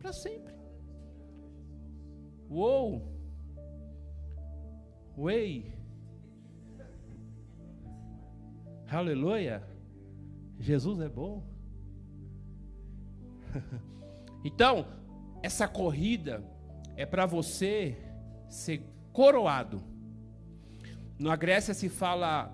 [0.00, 0.52] Para sempre.
[2.50, 3.16] Uou.
[5.16, 5.72] Uei.
[8.90, 9.62] Aleluia.
[10.58, 11.44] Jesus é bom.
[14.44, 14.88] então,
[15.40, 16.42] essa corrida
[16.96, 17.96] é para você
[18.48, 19.80] ser coroado.
[21.16, 22.52] Na Grécia se fala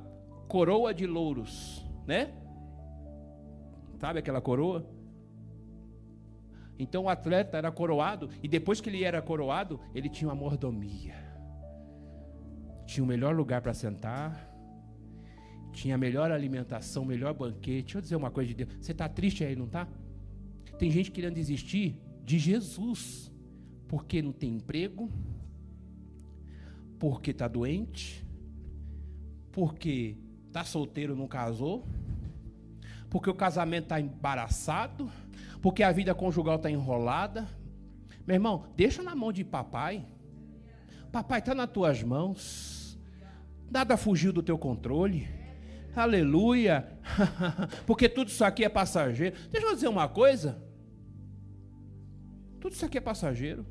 [0.48, 2.34] coroa de louros, né?
[4.00, 4.88] Sabe aquela coroa?
[6.78, 11.14] Então o atleta era coroado, e depois que ele era coroado, ele tinha uma mordomia.
[12.86, 14.50] Tinha o melhor lugar para sentar,
[15.70, 17.82] tinha a melhor alimentação, melhor banquete.
[17.82, 18.70] Deixa eu dizer uma coisa de Deus.
[18.80, 19.86] Você está triste aí, não está?
[20.78, 23.30] Tem gente querendo desistir de Jesus,
[23.86, 25.10] porque não tem emprego,
[26.98, 28.26] porque está doente,
[29.52, 31.86] porque está solteiro, não casou,
[33.10, 35.10] porque o casamento está embaraçado,
[35.60, 37.46] porque a vida conjugal está enrolada.
[38.24, 40.06] Meu irmão, deixa na mão de papai.
[41.10, 42.98] Papai está nas tuas mãos.
[43.68, 45.28] Nada fugiu do teu controle.
[45.94, 46.88] Aleluia.
[47.84, 49.36] porque tudo isso aqui é passageiro.
[49.50, 50.62] Deixa eu dizer uma coisa.
[52.60, 53.66] Tudo isso aqui é passageiro.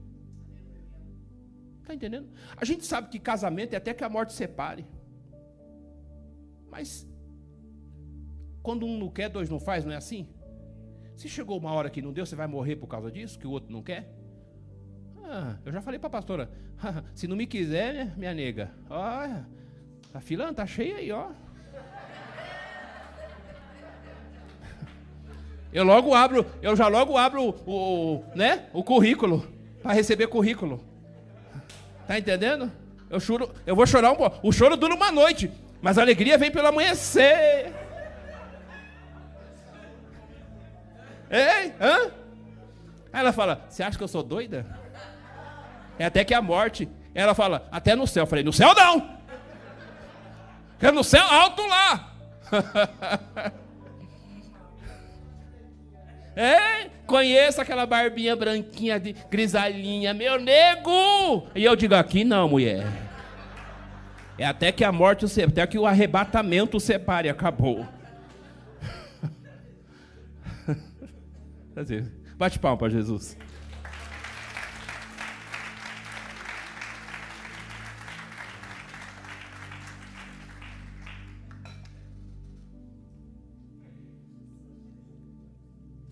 [1.81, 2.29] Está entendendo?
[2.57, 4.85] A gente sabe que casamento é até que a morte separe.
[6.69, 7.08] Mas
[8.61, 10.27] quando um não quer, dois não faz, não é assim?
[11.15, 13.51] Se chegou uma hora que não deu, você vai morrer por causa disso, que o
[13.51, 14.09] outro não quer?
[15.23, 16.49] Ah, eu já falei para a pastora,
[17.13, 19.45] se não me quiser, minha nega, olha,
[20.13, 21.29] a fila tá cheia aí, ó.
[25.71, 29.45] Eu logo abro, eu já logo abro o, o né, o currículo
[29.83, 30.83] para receber currículo.
[32.07, 32.71] Tá entendendo?
[33.07, 34.39] Eu choro, eu vou chorar um pouco.
[34.41, 37.71] O choro dura uma noite, mas a alegria vem pelo amanhecer.
[41.29, 42.11] Ei, hã?
[43.13, 44.65] Aí ela fala: Você acha que eu sou doida?
[45.97, 46.89] É até que a morte.
[47.13, 48.23] Ela fala: Até no céu.
[48.23, 49.19] Eu falei: No céu não.
[50.81, 52.13] É no céu alto lá.
[56.35, 61.47] É, conheço aquela barbinha branquinha, de, grisalhinha, meu nego!
[61.53, 62.87] E eu digo, aqui não, mulher.
[64.37, 67.85] É até que a morte, até que o arrebatamento separe, acabou.
[72.37, 73.37] Bate palma para Jesus.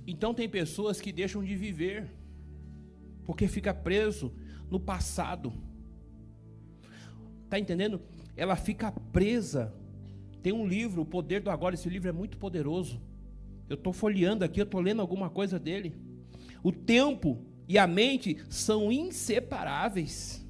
[0.06, 2.10] Então tem pessoas que deixam de viver
[3.24, 4.34] porque fica preso
[4.70, 5.54] no passado.
[7.50, 8.02] Tá entendendo?
[8.36, 9.76] Ela fica presa.
[10.42, 13.02] Tem um livro, O Poder do Agora, esse livro é muito poderoso.
[13.70, 15.96] Eu estou folheando aqui, eu estou lendo alguma coisa dele.
[16.64, 20.46] O tempo e a mente são inseparáveis.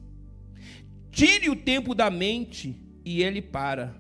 [1.12, 3.96] Tire o tempo da mente e ele para.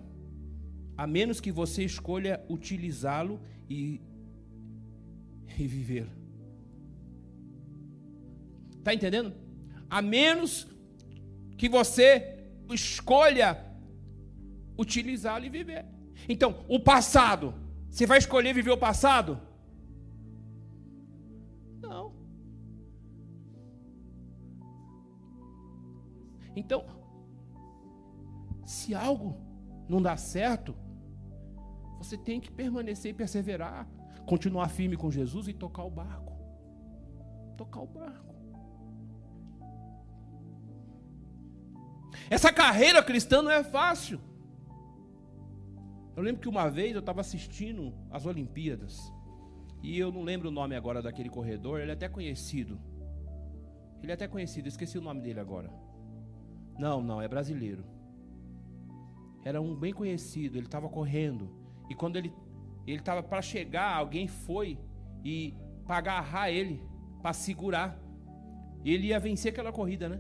[0.96, 4.02] A menos que você escolha utilizá-lo e
[5.58, 6.08] e viver.
[8.78, 9.34] Está entendendo?
[9.90, 10.68] A menos
[11.58, 12.38] que você
[12.72, 13.58] escolha
[14.78, 15.86] utilizá-lo e viver.
[16.30, 17.54] Então, o passado,
[17.90, 19.40] você vai escolher viver o passado?
[21.82, 22.14] Não.
[26.56, 26.86] Então,
[28.66, 29.36] se algo
[29.88, 30.76] não dá certo,
[31.98, 33.88] você tem que permanecer e perseverar
[34.28, 36.34] continuar firme com Jesus e tocar o barco.
[37.58, 38.36] Tocar o barco.
[42.30, 44.20] Essa carreira cristã não é fácil.
[46.18, 49.14] Eu lembro que uma vez eu estava assistindo as Olimpíadas.
[49.84, 52.80] E eu não lembro o nome agora daquele corredor, ele é até conhecido.
[54.02, 55.70] Ele é até conhecido, esqueci o nome dele agora.
[56.80, 57.86] Não, não, é brasileiro.
[59.46, 61.56] Era um bem conhecido, ele estava correndo.
[61.88, 62.34] E quando ele
[62.88, 64.80] ele estava para chegar, alguém foi
[65.24, 65.54] e
[65.86, 66.82] para agarrar ele,
[67.22, 68.00] para segurar.
[68.84, 70.20] E ele ia vencer aquela corrida, né?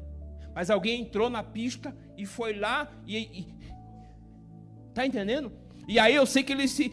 [0.53, 3.47] Mas alguém entrou na pista e foi lá e, e
[4.93, 5.51] tá entendendo?
[5.87, 6.89] E aí eu sei que ele se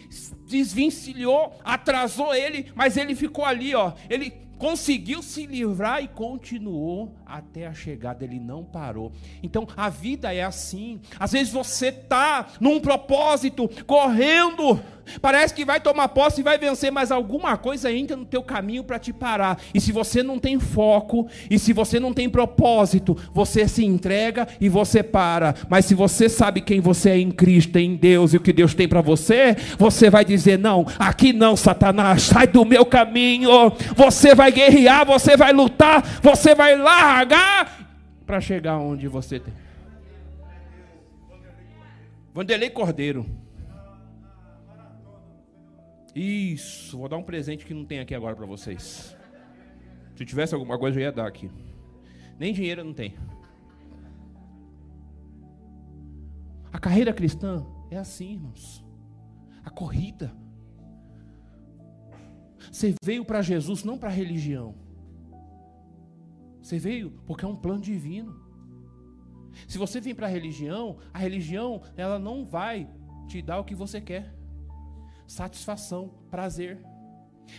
[0.47, 3.93] desvencilhou, atrasou ele, mas ele ficou ali, ó.
[4.09, 9.13] Ele conseguiu se livrar e continuou até a chegada, ele não parou.
[9.43, 11.01] Então a vida é assim.
[11.19, 14.81] Às vezes você está num propósito, correndo,
[15.21, 18.85] parece que vai tomar posse e vai vencer, mas alguma coisa entra no teu caminho
[18.85, 19.59] para te parar.
[19.73, 24.47] E se você não tem foco, e se você não tem propósito, você se entrega
[24.61, 25.55] e você para.
[25.69, 28.75] Mas se você sabe quem você é em Cristo, em Deus e o que Deus
[28.75, 33.71] tem para você, você vai dizer: "Não, aqui não, Satanás, sai do meu caminho".
[33.97, 37.85] Você vai guerrear, você vai lutar, você vai largar
[38.27, 39.53] para chegar onde você tem.
[42.33, 43.44] Vanderlei Cordeiro.
[46.15, 49.17] Isso, vou dar um presente que não tem aqui agora para vocês.
[50.15, 51.51] Se tivesse alguma coisa, eu ia dar aqui.
[52.39, 53.15] Nem dinheiro não tem.
[56.73, 58.85] A carreira cristã é assim, irmãos.
[59.65, 60.33] A corrida.
[62.71, 64.75] Você veio para Jesus não para religião.
[66.61, 68.43] Você veio porque é um plano divino.
[69.69, 72.89] Se você vem para a religião, a religião ela não vai
[73.29, 74.34] te dar o que você quer.
[75.27, 76.79] Satisfação, prazer.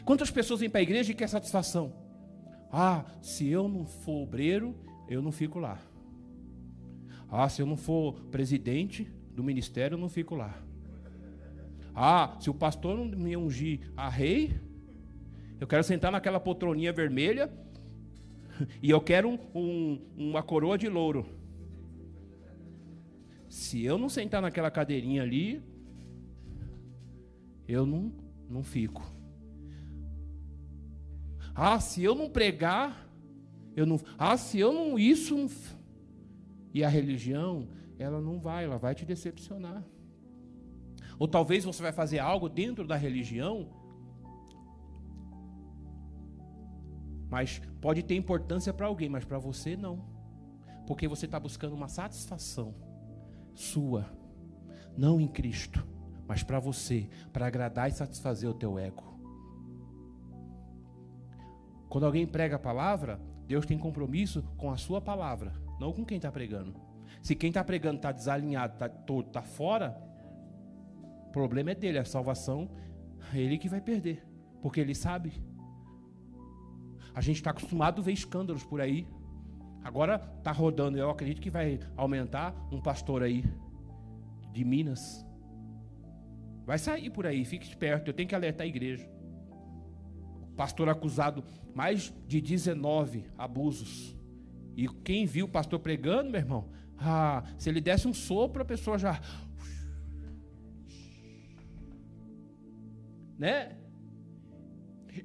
[0.03, 1.93] Quantas pessoas vêm para a igreja e quer satisfação?
[2.71, 4.75] Ah, se eu não for obreiro,
[5.07, 5.79] eu não fico lá.
[7.29, 9.03] Ah, se eu não for presidente
[9.33, 10.61] do ministério, eu não fico lá.
[11.93, 14.53] Ah, se o pastor não me ungir a rei,
[15.59, 17.49] eu quero sentar naquela poltroninha vermelha
[18.81, 21.25] e eu quero um, um, uma coroa de louro.
[23.47, 25.63] Se eu não sentar naquela cadeirinha ali,
[27.67, 28.11] eu não,
[28.49, 29.03] não fico.
[31.53, 33.09] Ah, se eu não pregar,
[33.75, 33.99] eu não.
[34.17, 35.35] Ah, se eu não isso.
[35.37, 35.49] Não,
[36.75, 39.81] e a religião, ela não vai, ela vai te decepcionar.
[41.17, 43.69] Ou talvez você vai fazer algo dentro da religião,
[47.29, 50.05] mas pode ter importância para alguém, mas para você não,
[50.85, 52.75] porque você está buscando uma satisfação
[53.53, 54.05] sua,
[54.97, 55.87] não em Cristo,
[56.27, 59.03] mas para você, para agradar e satisfazer o teu ego.
[61.89, 66.17] Quando alguém prega a palavra, Deus tem compromisso com a sua palavra, não com quem
[66.17, 66.75] está pregando.
[67.21, 69.97] Se quem está pregando está desalinhado, está todo, está fora,
[71.27, 72.69] o problema é dele, a salvação
[73.33, 74.25] é ele que vai perder,
[74.61, 75.33] porque ele sabe.
[77.13, 79.07] A gente está acostumado a ver escândalos por aí.
[79.83, 83.45] Agora está rodando, eu acredito que vai aumentar um pastor aí
[84.51, 85.25] de Minas.
[86.65, 89.07] Vai sair por aí, fique esperto, eu tenho que alertar a igreja.
[90.57, 91.43] Pastor acusado
[91.73, 94.15] mais de 19 abusos.
[94.75, 98.65] E quem viu o pastor pregando, meu irmão, ah, se ele desse um sopro, a
[98.65, 99.21] pessoa já.
[103.37, 103.77] Né?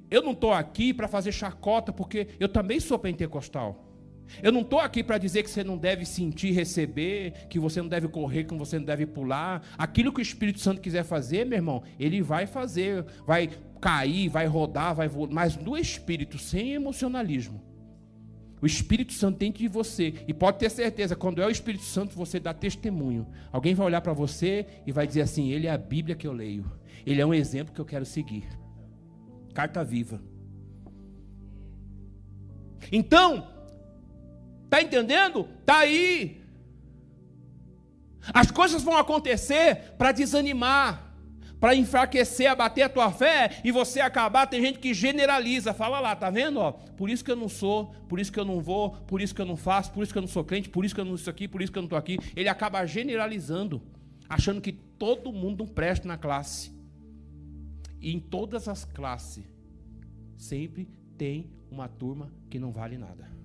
[0.09, 3.90] Eu não estou aqui para fazer chacota, porque eu também sou pentecostal.
[4.41, 7.89] Eu não estou aqui para dizer que você não deve sentir, receber, que você não
[7.89, 9.63] deve correr, que você não deve pular.
[9.77, 13.49] Aquilo que o Espírito Santo quiser fazer, meu irmão, ele vai fazer, vai
[13.81, 17.61] cair, vai rodar, vai voar, mas do Espírito, sem emocionalismo.
[18.61, 22.15] O Espírito Santo dentro de você, e pode ter certeza, quando é o Espírito Santo,
[22.15, 23.27] você dá testemunho.
[23.51, 26.31] Alguém vai olhar para você e vai dizer assim: Ele é a Bíblia que eu
[26.31, 26.71] leio,
[27.03, 28.47] ele é um exemplo que eu quero seguir.
[29.53, 30.21] Carta viva.
[32.91, 33.47] Então,
[34.71, 35.49] Está entendendo?
[35.59, 36.41] Está aí.
[38.33, 41.13] As coisas vão acontecer para desanimar,
[41.59, 44.47] para enfraquecer, abater a tua fé e você acabar.
[44.47, 46.61] Tem gente que generaliza, fala lá, tá vendo?
[46.61, 49.35] Ó, por isso que eu não sou, por isso que eu não vou, por isso
[49.35, 51.05] que eu não faço, por isso que eu não sou crente, por isso que eu
[51.05, 52.17] não estou aqui, por isso que eu não estou aqui.
[52.33, 53.81] Ele acaba generalizando,
[54.29, 56.71] achando que todo mundo presta na classe.
[57.99, 59.43] E em todas as classes,
[60.37, 63.40] sempre tem uma turma que não vale nada.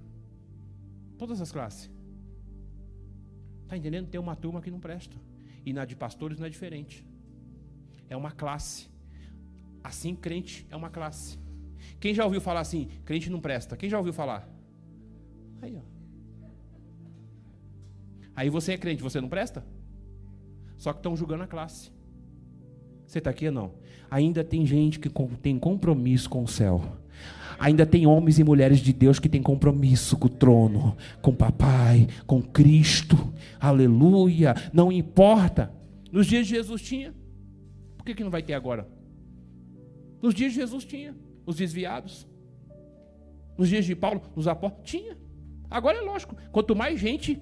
[1.19, 1.91] Todas as classes.
[3.62, 4.09] Está entendendo?
[4.09, 5.17] Tem uma turma que não presta.
[5.64, 7.05] E na de pastores não é diferente.
[8.09, 8.89] É uma classe.
[9.83, 11.39] Assim, crente é uma classe.
[11.99, 13.77] Quem já ouviu falar assim, crente não presta?
[13.77, 14.49] Quem já ouviu falar?
[15.61, 15.81] Aí, ó.
[18.35, 19.64] Aí você é crente, você não presta?
[20.77, 21.91] Só que estão julgando a classe.
[23.07, 23.75] Você está aqui ou não?
[24.11, 25.09] Ainda tem gente que
[25.41, 26.99] tem compromisso com o céu
[27.59, 31.37] ainda tem homens e mulheres de Deus que têm compromisso com o trono, com o
[31.37, 33.33] papai, com Cristo.
[33.59, 34.55] Aleluia.
[34.73, 35.73] Não importa.
[36.12, 37.14] Nos dias de Jesus tinha.
[37.97, 38.89] Por que, que não vai ter agora?
[40.23, 41.14] Nos dias de Jesus tinha.
[41.45, 42.27] Os desviados.
[43.57, 45.17] Nos dias de Paulo, os apóstolos, tinha.
[45.71, 46.37] Agora é lógico.
[46.53, 47.41] Quanto mais gente,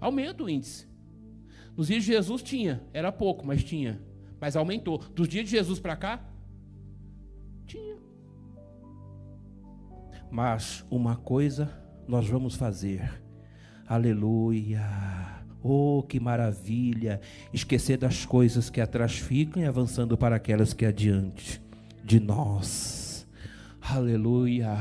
[0.00, 0.86] aumenta o índice.
[1.76, 2.82] Nos dias de Jesus tinha.
[2.92, 4.00] Era pouco, mas tinha.
[4.40, 4.98] Mas aumentou.
[4.98, 6.24] Dos dias de Jesus para cá,
[7.66, 7.96] tinha.
[10.30, 11.70] Mas uma coisa
[12.06, 13.22] nós vamos fazer.
[13.86, 14.84] Aleluia.
[15.62, 17.20] Oh, que maravilha!
[17.52, 21.62] Esquecer das coisas que atrás ficam e avançando para aquelas que adiante
[22.04, 23.26] de nós.
[23.80, 24.76] Aleluia.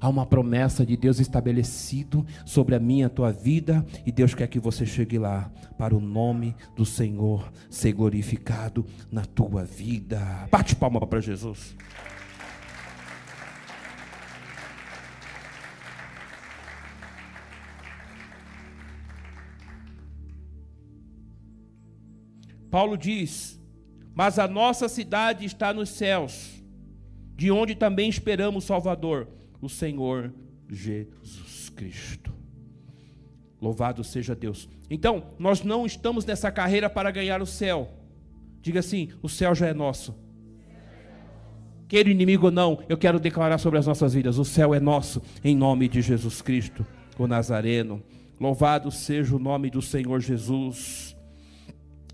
[0.00, 4.48] Há uma promessa de Deus estabelecido sobre a minha a tua vida e Deus quer
[4.48, 10.48] que você chegue lá para o nome do Senhor ser glorificado na tua vida.
[10.50, 11.76] Bate palma para Jesus.
[22.72, 23.60] Paulo diz:
[24.14, 26.64] mas a nossa cidade está nos céus,
[27.36, 29.28] de onde também esperamos Salvador,
[29.60, 30.32] o Senhor
[30.70, 32.32] Jesus Cristo.
[33.60, 34.70] Louvado seja Deus.
[34.88, 37.90] Então, nós não estamos nessa carreira para ganhar o céu.
[38.62, 40.14] Diga assim: o céu já é nosso.
[41.86, 45.20] Queira inimigo ou não, eu quero declarar sobre as nossas vidas: o céu é nosso,
[45.44, 46.86] em nome de Jesus Cristo,
[47.18, 48.02] o Nazareno.
[48.40, 51.14] Louvado seja o nome do Senhor Jesus.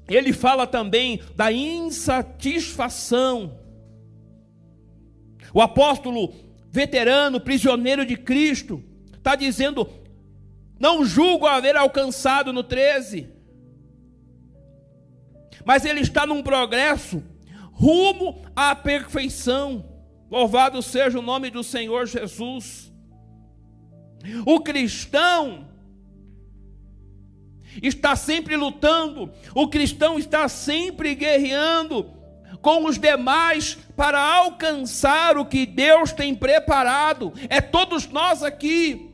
[0.09, 3.59] Ele fala também da insatisfação.
[5.53, 6.33] O apóstolo
[6.71, 8.83] veterano, prisioneiro de Cristo,
[9.15, 9.89] está dizendo:
[10.79, 13.29] não julgo haver alcançado no 13,
[15.65, 17.23] mas ele está num progresso
[17.73, 19.85] rumo à perfeição.
[20.31, 22.93] Louvado seja o nome do Senhor Jesus.
[24.45, 25.68] O cristão
[27.83, 32.19] está sempre lutando, o cristão está sempre guerreando
[32.61, 37.33] com os demais para alcançar o que Deus tem preparado.
[37.49, 39.09] É todos nós aqui.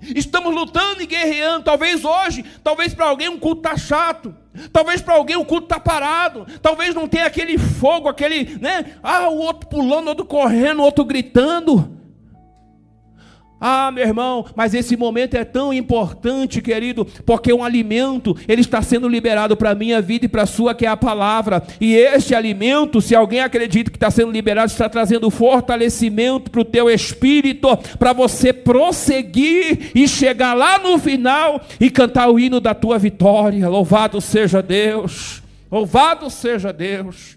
[0.00, 1.64] Estamos lutando e guerreando.
[1.64, 4.34] Talvez hoje, talvez para alguém um culto está chato.
[4.72, 6.46] Talvez para alguém o culto está parado.
[6.62, 8.96] Talvez não tenha aquele fogo, aquele, né?
[9.02, 11.97] Ah, o outro pulando, o outro correndo, o outro gritando.
[13.60, 18.80] Ah, meu irmão, mas esse momento é tão importante, querido, porque um alimento, ele está
[18.82, 21.64] sendo liberado para a minha vida e para a sua, que é a palavra.
[21.80, 26.64] E este alimento, se alguém acredita que está sendo liberado, está trazendo fortalecimento para o
[26.64, 32.74] teu espírito, para você prosseguir e chegar lá no final e cantar o hino da
[32.74, 33.68] tua vitória.
[33.68, 35.42] Louvado seja Deus!
[35.70, 37.36] Louvado seja Deus!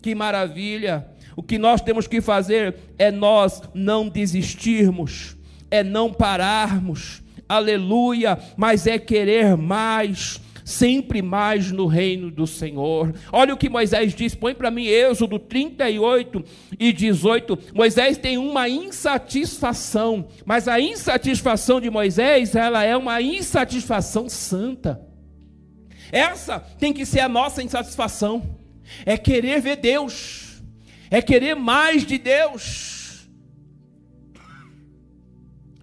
[0.00, 1.06] Que maravilha!
[1.36, 5.37] O que nós temos que fazer é nós não desistirmos
[5.70, 13.14] é não pararmos, aleluia, mas é querer mais, sempre mais no reino do Senhor.
[13.32, 16.44] Olha o que Moisés diz, põe para mim Êxodo 38
[16.78, 17.58] e 18.
[17.74, 25.00] Moisés tem uma insatisfação, mas a insatisfação de Moisés, ela é uma insatisfação santa.
[26.12, 28.56] Essa tem que ser a nossa insatisfação.
[29.04, 30.62] É querer ver Deus,
[31.10, 32.97] é querer mais de Deus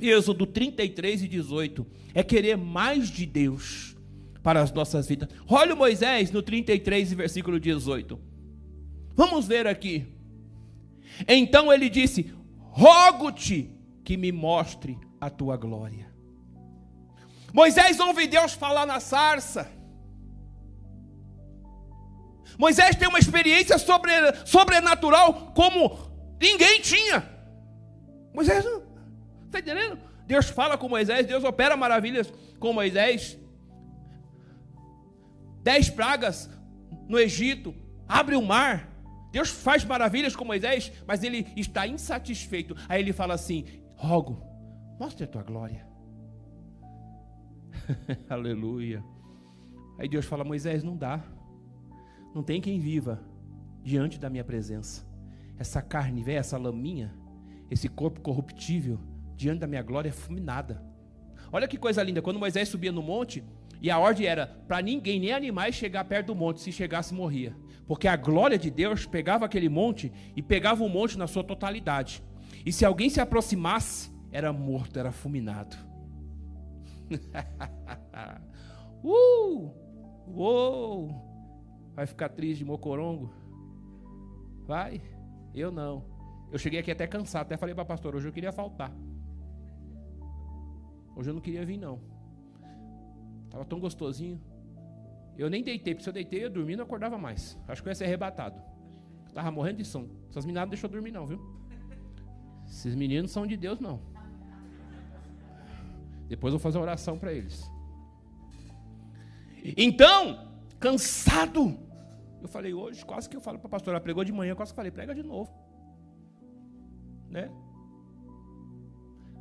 [0.01, 1.85] Êxodo 33 e 18.
[2.13, 3.95] É querer mais de Deus
[4.43, 5.29] para as nossas vidas.
[5.47, 8.19] Olha Moisés no 33 e versículo 18.
[9.15, 10.05] Vamos ver aqui.
[11.27, 13.71] Então ele disse: Rogo-te
[14.03, 16.13] que me mostre a tua glória.
[17.53, 19.71] Moisés ouve Deus falar na sarça.
[22.57, 24.11] Moisés tem uma experiência sobre,
[24.45, 25.97] sobrenatural como
[26.39, 27.27] ninguém tinha.
[28.33, 28.83] Moisés não,
[29.45, 29.99] Está entendendo?
[30.25, 33.37] Deus fala com Moisés, Deus opera maravilhas com Moisés.
[35.61, 36.49] Dez pragas
[37.07, 37.73] no Egito,
[38.07, 38.91] abre o mar.
[39.31, 42.75] Deus faz maravilhas com Moisés, mas ele está insatisfeito.
[42.87, 43.65] Aí ele fala assim:
[43.95, 44.41] Rogo,
[44.99, 45.85] mostre a tua glória.
[48.29, 49.03] Aleluia.
[49.99, 51.23] Aí Deus fala: Moisés, não dá.
[52.33, 53.21] Não tem quem viva
[53.83, 55.05] diante da minha presença.
[55.57, 57.13] Essa carne velha, essa laminha,
[57.69, 58.99] esse corpo corruptível,
[59.35, 60.81] diante da minha glória fulminada.
[61.51, 63.43] Olha que coisa linda, quando Moisés subia no monte,
[63.81, 67.55] e a ordem era para ninguém, nem animais, chegar perto do monte, se chegasse morria.
[67.87, 72.23] Porque a glória de Deus pegava aquele monte e pegava o monte na sua totalidade.
[72.65, 75.75] E se alguém se aproximasse, era morto, era fulminado.
[79.03, 79.71] uh!
[80.27, 81.25] Uou!
[81.93, 83.33] Vai ficar triste de mocorongo?
[84.65, 85.01] Vai?
[85.53, 86.03] Eu não.
[86.51, 88.91] Eu cheguei aqui até cansado, até falei para a pastora, hoje eu queria faltar.
[91.15, 91.99] Hoje eu não queria vir, não.
[93.49, 94.41] Tava tão gostosinho.
[95.37, 97.57] Eu nem deitei, porque se eu deitei, eu dormi não acordava mais.
[97.67, 98.61] Acho que eu ia ser arrebatado.
[99.27, 100.09] Eu tava morrendo de sono.
[100.29, 101.39] Essas meninas não deixam eu dormir, não, viu?
[102.67, 104.01] Esses meninos são de Deus, não.
[106.27, 107.69] Depois eu vou fazer uma oração para eles.
[109.77, 111.79] Então, cansado.
[112.41, 114.75] Eu falei hoje, quase que eu falo para a pastora, pregou de manhã, quase que
[114.75, 115.51] falei, prega de novo.
[117.29, 117.49] Né?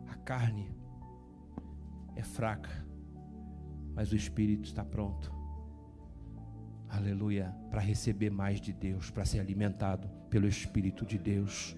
[0.08, 0.73] A carne
[2.16, 2.84] é fraca,
[3.94, 5.32] mas o espírito está pronto.
[6.88, 11.76] Aleluia, para receber mais de Deus, para ser alimentado pelo espírito de Deus.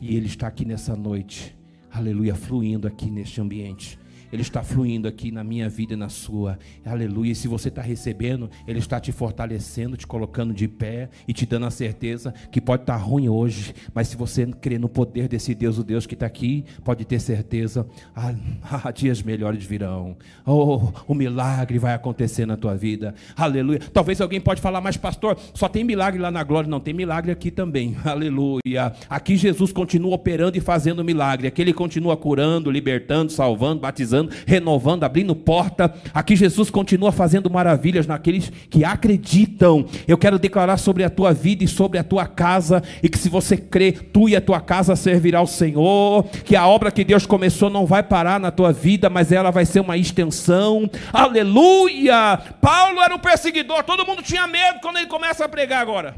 [0.00, 1.56] E ele está aqui nessa noite.
[1.90, 3.98] Aleluia, fluindo aqui neste ambiente.
[4.32, 6.58] Ele está fluindo aqui na minha vida e na sua.
[6.84, 7.32] Aleluia.
[7.32, 11.44] E se você está recebendo, Ele está te fortalecendo, te colocando de pé e te
[11.44, 15.54] dando a certeza que pode estar ruim hoje, mas se você crer no poder desse
[15.54, 20.16] Deus, o Deus que está aqui, pode ter certeza, ah, ah, dias melhores virão.
[20.46, 23.14] Oh, o milagre vai acontecer na tua vida.
[23.36, 23.80] Aleluia.
[23.92, 26.68] Talvez alguém pode falar, mas pastor, só tem milagre lá na glória.
[26.68, 27.96] Não, tem milagre aqui também.
[28.04, 28.92] Aleluia.
[29.08, 31.48] Aqui Jesus continua operando e fazendo milagre.
[31.48, 35.92] Aqui Ele continua curando, libertando, salvando, batizando, renovando, abrindo porta.
[36.12, 39.86] Aqui Jesus continua fazendo maravilhas naqueles que acreditam.
[40.06, 43.28] Eu quero declarar sobre a tua vida e sobre a tua casa, e que se
[43.28, 47.26] você crê, tu e a tua casa servirá ao Senhor, que a obra que Deus
[47.26, 50.88] começou não vai parar na tua vida, mas ela vai ser uma extensão.
[51.12, 52.36] Aleluia!
[52.60, 56.14] Paulo era o perseguidor, todo mundo tinha medo quando ele começa a pregar agora.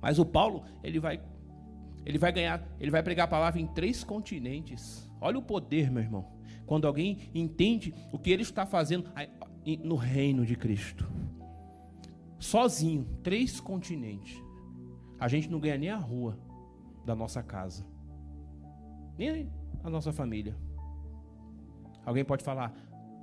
[0.00, 1.20] Mas o Paulo, ele vai
[2.06, 5.05] ele vai ganhar, ele vai pregar a palavra em três continentes.
[5.26, 6.24] Olha o poder, meu irmão.
[6.66, 9.10] Quando alguém entende o que ele está fazendo
[9.82, 11.10] no reino de Cristo.
[12.38, 14.40] Sozinho, três continentes.
[15.18, 16.38] A gente não ganha nem a rua
[17.04, 17.84] da nossa casa.
[19.18, 19.50] Nem
[19.82, 20.56] a nossa família.
[22.04, 22.72] Alguém pode falar,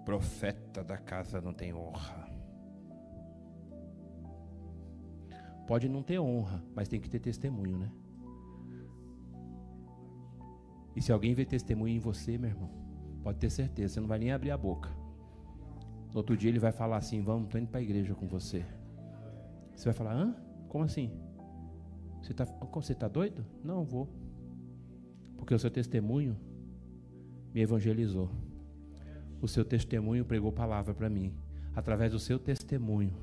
[0.03, 2.27] profeta da casa não tem honra.
[5.65, 7.89] Pode não ter honra, mas tem que ter testemunho, né?
[10.95, 12.69] E se alguém vê testemunho em você, meu irmão,
[13.21, 14.89] pode ter certeza, você não vai nem abrir a boca.
[16.13, 18.63] No outro dia ele vai falar assim: Vamos, estou indo para a igreja com você.
[19.75, 20.35] Você vai falar: Hã?
[20.69, 21.11] Como assim?
[22.21, 23.45] Você está você tá doido?
[23.63, 24.07] Não, vou.
[25.35, 26.37] Porque o seu testemunho
[27.53, 28.29] me evangelizou.
[29.41, 31.33] O seu testemunho pregou palavra para mim.
[31.75, 33.13] Através do seu testemunho,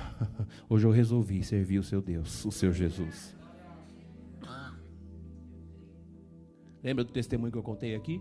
[0.68, 3.36] hoje eu resolvi servir o seu Deus, o seu Jesus.
[6.82, 8.20] Lembra do testemunho que eu contei aqui?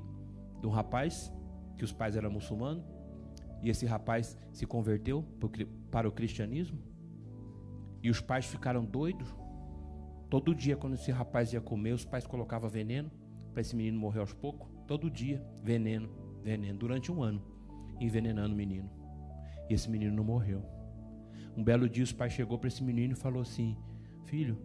[0.59, 1.33] De um rapaz
[1.77, 2.85] que os pais eram muçulmanos
[3.61, 5.25] e esse rapaz se converteu
[5.89, 6.79] para o cristianismo
[8.03, 9.27] e os pais ficaram doidos.
[10.29, 13.11] Todo dia, quando esse rapaz ia comer, os pais colocavam veneno
[13.51, 14.69] para esse menino morrer aos poucos.
[14.87, 16.09] Todo dia, veneno,
[16.41, 17.43] veneno, durante um ano,
[17.99, 18.89] envenenando o menino.
[19.69, 20.63] E esse menino não morreu.
[21.55, 23.77] Um belo dia, os pais chegou para esse menino e falou assim:
[24.25, 24.57] Filho,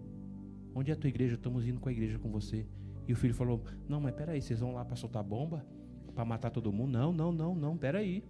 [0.74, 1.34] onde é a tua igreja?
[1.34, 2.66] Estamos indo com a igreja com você.
[3.08, 5.64] E o filho falou: Não, mas peraí, vocês vão lá para soltar bomba?
[6.14, 6.92] Para matar todo mundo?
[6.92, 8.24] Não, não, não, não, peraí.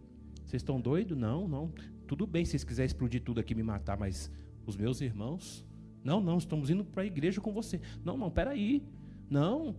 [0.45, 1.17] Vocês estão doidos?
[1.17, 1.73] Não, não.
[2.07, 4.31] Tudo bem se vocês quiserem explodir tudo aqui e me matar, mas
[4.65, 5.65] os meus irmãos?
[6.05, 7.81] Não, não, estamos indo para a igreja com você.
[8.05, 8.83] Não, não, peraí.
[9.29, 9.75] Não.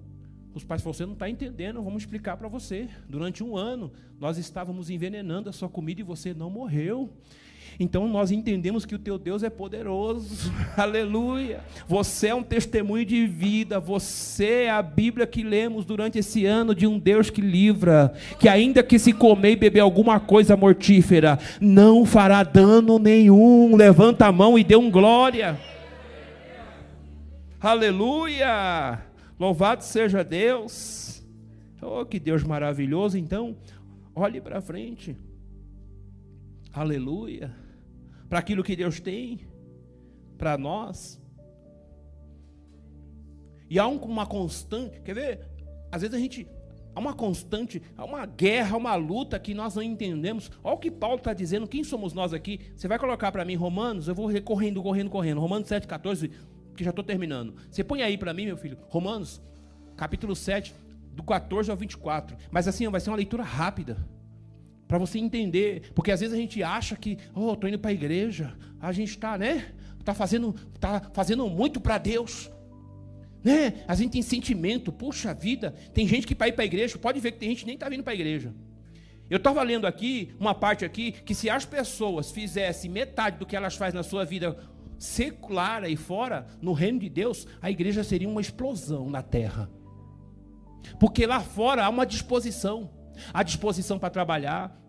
[0.54, 2.90] Os pais falaram: Você não está entendendo, vamos explicar para você.
[3.08, 7.14] Durante um ano, nós estávamos envenenando a sua comida e você não morreu.
[7.80, 10.52] Então nós entendemos que o teu Deus é poderoso.
[10.76, 11.60] Aleluia.
[11.88, 13.80] Você é um testemunho de vida.
[13.80, 18.50] Você é a Bíblia que lemos durante esse ano de um Deus que livra, que
[18.50, 23.76] ainda que se comer e beber alguma coisa mortífera, não fará dano nenhum.
[23.76, 25.60] Levanta a mão e dê um glória.
[27.62, 29.04] Aleluia.
[29.40, 31.24] Louvado seja Deus.
[31.80, 33.20] Oh, que Deus maravilhoso.
[33.20, 33.56] Então,
[34.16, 35.16] olhe para frente.
[36.74, 37.67] Aleluia
[38.30, 39.48] para aquilo que Deus tem
[40.38, 41.20] para nós.
[43.70, 45.40] E há uma constante, quer ver?
[45.92, 46.48] Às vezes a gente
[46.96, 50.50] há uma constante, há uma guerra, uma luta que nós não entendemos.
[50.64, 52.72] Olha o que Paulo está dizendo, quem somos nós aqui?
[52.76, 55.42] Você vai colocar para mim Romanos, eu vou recorrendo, correndo, correndo.
[55.42, 56.32] Romanos 7, 14,
[56.76, 57.56] que já estou terminando.
[57.70, 59.42] Você põe aí para mim, meu filho, Romanos,
[59.96, 60.74] capítulo 7,
[61.12, 62.38] do 14 ao 24.
[62.50, 63.98] Mas assim, vai ser uma leitura rápida.
[64.88, 67.94] Para você entender, porque às vezes a gente acha que, oh, estou indo para a
[67.94, 69.74] igreja, a gente está, né?
[70.00, 72.50] Está fazendo, tá fazendo muito para Deus.
[73.44, 73.84] Né?
[73.88, 77.20] A gente tem sentimento, puxa vida, tem gente que para ir para a igreja, pode
[77.20, 78.54] ver que tem gente que nem está vindo para a igreja.
[79.30, 83.56] Eu estava lendo aqui, uma parte aqui, que se as pessoas fizessem metade do que
[83.58, 84.58] elas fazem na sua vida
[84.98, 89.70] secular aí fora, no reino de Deus, a igreja seria uma explosão na terra.
[91.00, 92.90] Porque lá fora há uma disposição
[93.34, 94.80] a disposição para trabalhar.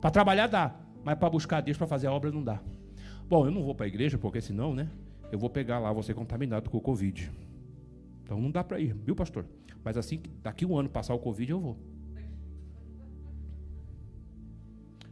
[0.00, 0.74] Para trabalhar dá,
[1.04, 2.60] mas para buscar Deus para fazer a obra não dá.
[3.28, 4.88] Bom, eu não vou para a igreja porque senão, né?
[5.32, 7.32] Eu vou pegar lá, vou ser contaminado com o Covid.
[8.22, 9.44] Então não dá para ir, viu, pastor?
[9.82, 11.76] Mas assim, daqui um ano passar o Covid, eu vou.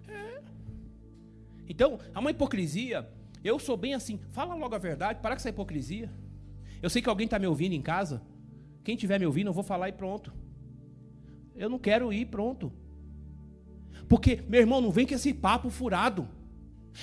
[0.09, 0.43] É.
[1.69, 3.09] Então, há uma hipocrisia.
[3.43, 4.19] Eu sou bem assim.
[4.31, 6.11] Fala logo a verdade, para com essa hipocrisia.
[6.83, 8.21] Eu sei que alguém está me ouvindo em casa.
[8.83, 10.33] Quem estiver me ouvindo, eu vou falar e pronto.
[11.57, 12.73] Eu não quero ir, pronto.
[14.09, 16.29] Porque, meu irmão, não vem com esse papo furado.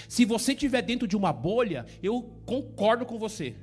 [0.08, 3.56] Se você estiver dentro de uma bolha, eu concordo com você.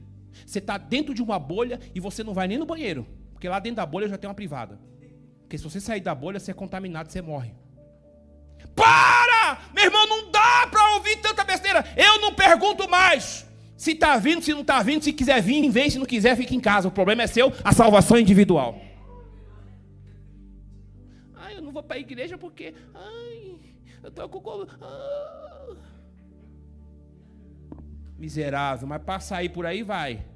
[0.45, 3.07] Você está dentro de uma bolha e você não vai nem no banheiro.
[3.33, 4.79] Porque lá dentro da bolha já tem uma privada.
[5.43, 7.55] Porque se você sair da bolha, você é contaminado, você morre.
[8.75, 9.61] Para!
[9.75, 11.85] Meu irmão, não dá para ouvir tanta besteira.
[11.97, 13.47] Eu não pergunto mais.
[13.77, 16.55] Se está vindo, se não está vindo, se quiser vir, vem, se não quiser, fica
[16.55, 16.89] em casa.
[16.89, 18.88] O problema é seu, a salvação é individual.
[21.79, 22.75] Vou para a igreja porque.
[22.93, 23.61] Ai,
[24.03, 24.67] eu estou com.
[24.81, 25.77] Ah.
[28.19, 30.27] Miserável, mas para sair por aí vai.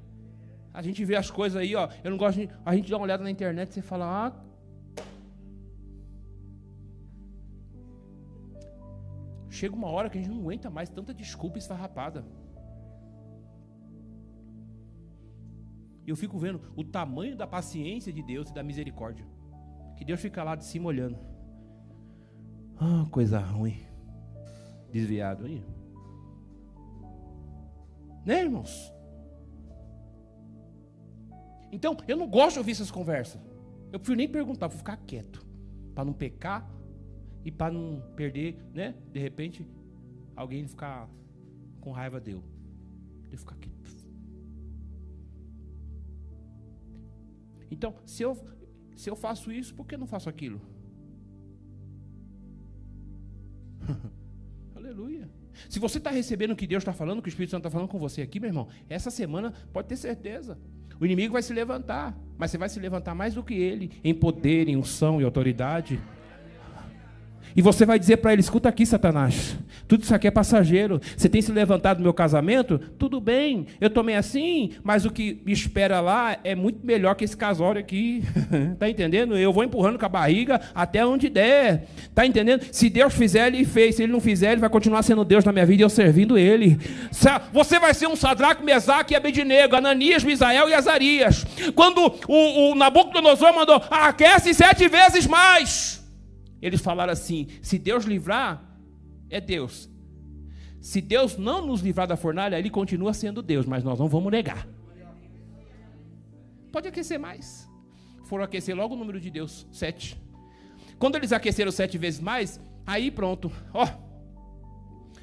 [0.73, 1.89] A gente vê as coisas aí, ó.
[2.01, 2.49] Eu não gosto de.
[2.65, 4.31] A gente dá uma olhada na internet e você fala, ah,
[9.49, 12.25] Chega uma hora que a gente não aguenta mais tanta desculpa esfarrapada.
[16.05, 19.25] E eu fico vendo o tamanho da paciência de Deus e da misericórdia.
[19.97, 21.32] Que Deus fica lá de cima olhando.
[22.85, 23.79] Ah, coisa ruim.
[24.91, 25.63] Desviado aí.
[28.25, 28.93] Né, irmãos?
[31.71, 33.41] Então, eu não gosto de ouvir essas conversas.
[33.89, 35.45] Eu prefiro nem perguntar, vou ficar quieto.
[35.95, 36.69] Para não pecar
[37.45, 38.93] e para não perder, né?
[39.13, 39.65] De repente,
[40.35, 41.09] alguém ficar
[41.79, 42.43] com raiva deu.
[43.29, 43.71] De ficar aqui.
[47.71, 48.37] Então, se eu,
[48.93, 50.72] se eu faço isso, por que não faço aquilo?
[55.69, 57.69] Se você está recebendo o que Deus está falando, o que o Espírito Santo está
[57.69, 60.57] falando com você aqui, meu irmão, essa semana pode ter certeza.
[60.99, 64.13] O inimigo vai se levantar, mas você vai se levantar mais do que ele, em
[64.13, 65.99] poder, em unção e autoridade.
[67.55, 70.99] E você vai dizer para ele: escuta aqui, Satanás, tudo isso aqui é passageiro.
[71.15, 72.79] Você tem se levantado no meu casamento?
[72.97, 77.23] Tudo bem, eu tomei assim, mas o que me espera lá é muito melhor que
[77.23, 78.23] esse casório aqui.
[78.79, 79.37] tá entendendo?
[79.37, 81.87] Eu vou empurrando com a barriga até onde der.
[82.13, 82.65] Tá entendendo?
[82.71, 83.95] Se Deus fizer, ele fez.
[83.95, 86.37] Se ele não fizer, ele vai continuar sendo Deus na minha vida e eu servindo
[86.37, 86.79] ele.
[87.51, 91.45] Você vai ser um Sadraque, Mesaque e Abednego, Ananias, Misael e Azarias.
[91.75, 96.02] Quando o, o Nabucodonosor mandou, aquece sete vezes mais.
[96.63, 98.79] Eles falaram assim: se Deus livrar,
[99.29, 99.89] é Deus.
[100.79, 104.31] Se Deus não nos livrar da fornalha, ele continua sendo Deus, mas nós não vamos
[104.31, 104.65] negar.
[106.71, 107.69] Pode aquecer mais.
[108.23, 110.17] Foram aquecer logo o número de Deus, sete.
[110.97, 113.51] Quando eles aqueceram sete vezes mais, aí pronto.
[113.73, 113.85] Ó,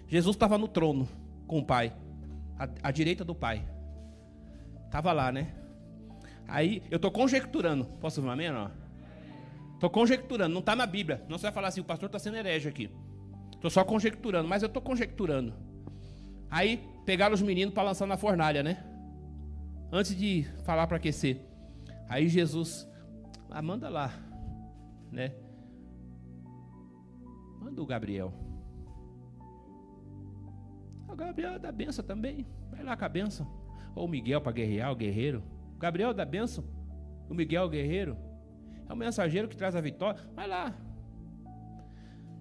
[0.07, 1.09] Jesus estava no trono
[1.47, 1.95] com o Pai,
[2.59, 3.67] à, à direita do Pai.
[4.85, 5.55] Estava lá, né?
[6.47, 7.87] Aí eu estou conjecturando.
[8.01, 8.49] Posso ver uma amém?
[9.81, 11.25] Estou conjecturando, não está na Bíblia.
[11.27, 12.91] Não você vai falar assim, o pastor está sendo herege aqui.
[13.55, 15.55] Estou só conjecturando, mas eu estou conjecturando.
[16.51, 18.85] Aí pegaram os meninos para lançar na fornalha, né?
[19.91, 21.41] Antes de falar para aquecer.
[22.11, 22.87] Aí Jesus,
[23.49, 24.13] ah, manda lá,
[25.11, 25.33] né?
[27.59, 28.35] Manda o Gabriel.
[31.09, 32.47] O Gabriel é da benção também.
[32.71, 33.51] Vai lá com a benção.
[33.95, 35.43] Ou o Miguel para guerrear, o guerreiro.
[35.75, 36.65] O Gabriel é da benção.
[37.31, 38.29] O Miguel, o guerreiro.
[38.91, 40.21] É o mensageiro que traz a vitória.
[40.35, 40.75] Vai lá.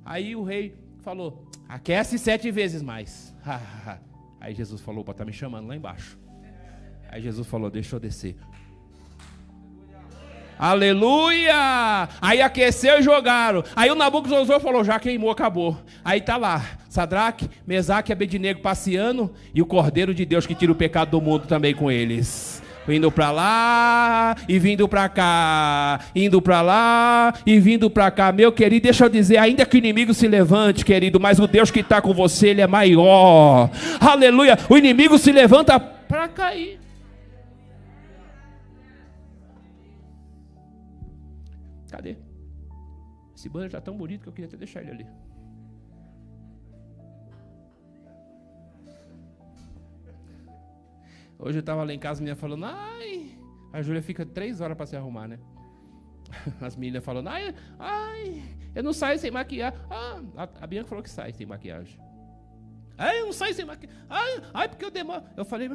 [0.04, 3.36] Aí o rei falou: aquece sete vezes mais.
[4.42, 6.18] Aí Jesus falou: para tá me chamando lá embaixo.
[7.08, 8.36] Aí Jesus falou: deixa eu descer.
[10.58, 12.10] Aleluia!
[12.20, 13.64] Aí aqueceu e jogaram.
[13.76, 15.78] Aí o Nabucodonosor falou: já queimou, acabou.
[16.04, 20.72] Aí tá lá, Sadraque, Mesaque e Abednego passeando e o Cordeiro de Deus que tira
[20.72, 22.60] o pecado do mundo também com eles.
[22.88, 28.32] Indo para lá e vindo para cá, indo para lá e vindo para cá.
[28.32, 31.70] Meu querido, deixa eu dizer, ainda que o inimigo se levante, querido, mas o Deus
[31.70, 33.70] que está com você, ele é maior.
[34.00, 34.58] Aleluia!
[34.70, 36.80] O inimigo se levanta para cair.
[41.92, 42.16] Cadê?
[43.36, 45.06] Esse banner está tão bonito que eu queria até deixar ele ali.
[51.42, 53.32] Hoje eu estava lá em casa, a menina falando, ai.
[53.72, 55.40] A Júlia fica três horas para se arrumar, né?
[56.60, 58.44] As meninas falando, ai, ai,
[58.76, 59.80] eu não saio sem maquiagem.
[59.90, 60.20] Ah,
[60.60, 61.98] a, Bianca falou que sai sem maquiagem.
[62.98, 63.98] Ai, eu não saio sem maquiagem.
[64.10, 65.24] Ai, ai, porque eu demoro.
[65.38, 65.70] Eu falei,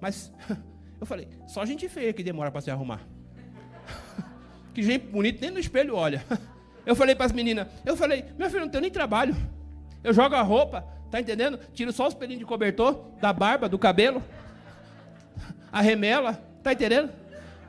[0.00, 0.32] mas.
[1.00, 3.00] Eu falei, só gente feia que demora para se arrumar.
[4.74, 6.24] que gente bonita nem no espelho olha.
[6.84, 9.32] Eu falei para as meninas, eu falei, meu filho, não tenho nem trabalho.
[10.02, 11.56] Eu jogo a roupa, tá entendendo?
[11.72, 14.20] Tiro só os pelinhos de cobertor, da barba, do cabelo
[15.72, 17.10] a remela, tá entendendo?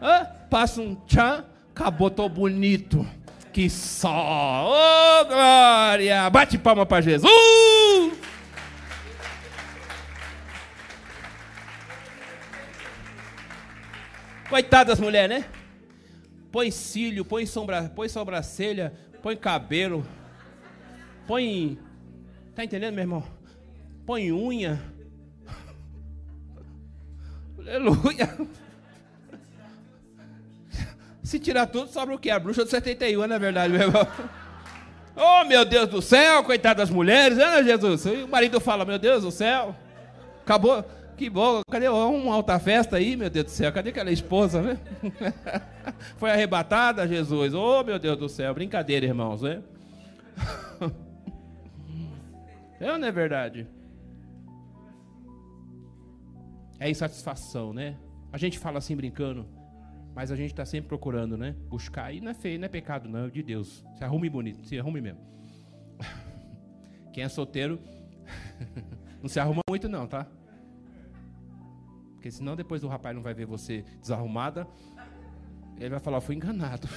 [0.02, 0.26] Hã?
[0.50, 3.06] Passa um tchan, acabou, tô bonito.
[3.52, 4.66] Que só!
[4.66, 6.30] Ô, oh, glória!
[6.30, 7.30] Bate palma para Jesus!
[14.50, 15.46] Coitadas das mulheres, né?
[16.52, 20.04] Põe cílio, põe, sombra, põe sobrancelha, põe cabelo,
[21.28, 21.78] põe.
[22.56, 23.24] Tá entendendo, meu irmão?
[24.06, 24.82] Põe unha
[27.70, 28.36] Aleluia.
[31.22, 32.32] Se tirar tudo, sobra o quê?
[32.32, 34.08] A bruxa de 71, na é verdade, meu irmão.
[35.16, 38.06] Oh, meu Deus do céu, coitado das mulheres, né, Jesus?
[38.06, 39.76] E o marido fala, meu Deus do céu,
[40.42, 40.84] acabou,
[41.16, 43.72] que bom, cadê uma alta festa aí, meu Deus do céu?
[43.72, 44.80] Cadê aquela esposa, né?
[46.18, 47.54] Foi arrebatada, Jesus.
[47.54, 49.62] Oh, meu Deus do céu, brincadeira, irmãos, né?
[52.82, 53.68] É ou não é verdade?
[56.80, 57.98] É insatisfação, né?
[58.32, 59.46] A gente fala assim brincando,
[60.16, 61.56] mas a gente está sempre procurando, né?
[61.68, 62.14] Buscar.
[62.14, 63.84] E não é feio, não é pecado, não, é de Deus.
[63.98, 65.20] Se arrume bonito, se arrume mesmo.
[67.12, 67.80] Quem é solteiro,
[69.22, 70.26] não se arruma muito, não, tá?
[72.14, 74.68] Porque senão depois o rapaz não vai ver você desarrumada.
[75.78, 76.88] Ele vai falar, fui enganado.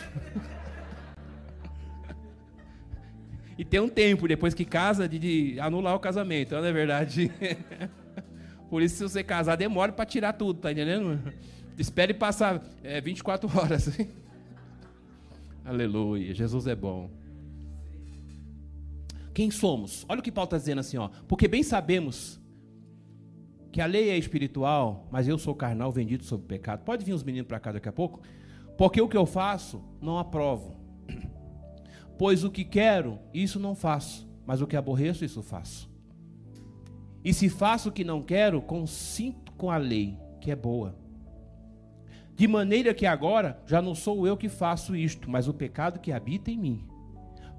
[3.56, 7.30] e tem um tempo depois que casa de, de anular o casamento, não é verdade?
[8.72, 11.20] Por isso, se você casar, demora para tirar tudo, tá entendendo?
[11.76, 13.90] Espere passar é, 24 horas.
[15.62, 17.10] Aleluia, Jesus é bom.
[19.34, 20.06] Quem somos?
[20.08, 21.10] Olha o que Paulo está dizendo assim, ó.
[21.28, 22.40] Porque bem sabemos
[23.70, 26.82] que a lei é espiritual, mas eu sou carnal, vendido sob pecado.
[26.82, 28.22] Pode vir os meninos para cá daqui a pouco?
[28.78, 30.80] Porque o que eu faço, não aprovo.
[32.18, 35.91] Pois o que quero, isso não faço, mas o que aborreço, isso faço.
[37.24, 40.96] E se faço o que não quero, consinto com a lei, que é boa.
[42.34, 46.10] De maneira que agora já não sou eu que faço isto, mas o pecado que
[46.10, 46.84] habita em mim.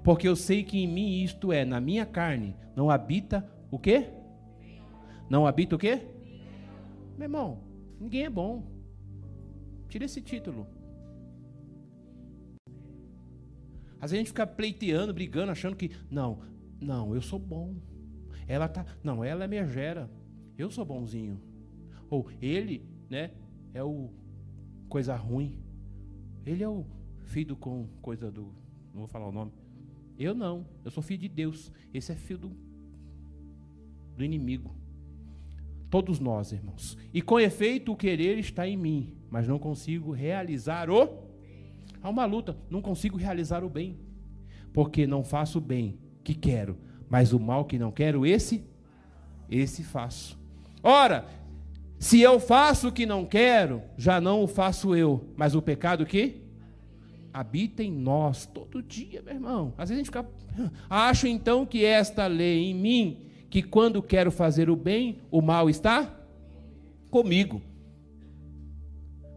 [0.02, 4.08] Porque eu sei que em mim isto é, na minha carne, não habita o quê?
[5.30, 6.02] Não habita o quê?
[7.16, 7.60] Meu irmão,
[7.98, 8.64] ninguém é bom.
[9.88, 10.66] Tira esse título.
[14.00, 16.40] Às vezes a gente fica pleiteando, brigando, achando que, não,
[16.78, 17.74] não, eu sou bom.
[18.46, 20.10] Ela tá, não, ela é megera.
[20.56, 21.40] Eu sou bonzinho.
[22.10, 23.32] Ou ele, né,
[23.72, 24.10] é o
[24.88, 25.58] coisa ruim.
[26.46, 26.84] Ele é o
[27.24, 28.54] filho com coisa do,
[28.92, 29.52] não vou falar o nome.
[30.18, 31.72] Eu não, eu sou filho de Deus.
[31.92, 32.56] Esse é filho do,
[34.16, 34.74] do inimigo.
[35.90, 36.96] Todos nós, irmãos.
[37.12, 41.24] E com efeito, o querer está em mim, mas não consigo realizar o.
[42.02, 43.98] Há uma luta, não consigo realizar o bem.
[44.72, 46.78] Porque não faço o bem que quero,
[47.14, 48.64] mas o mal que não quero, esse,
[49.48, 50.36] esse faço.
[50.82, 51.24] Ora,
[51.96, 56.04] se eu faço o que não quero, já não o faço eu, mas o pecado
[56.04, 56.42] que
[57.32, 59.72] habita em nós todo dia, meu irmão.
[59.78, 60.26] Às vezes a gente fica.
[60.90, 65.70] Acho então que esta lei em mim que quando quero fazer o bem, o mal
[65.70, 66.12] está
[67.12, 67.62] comigo.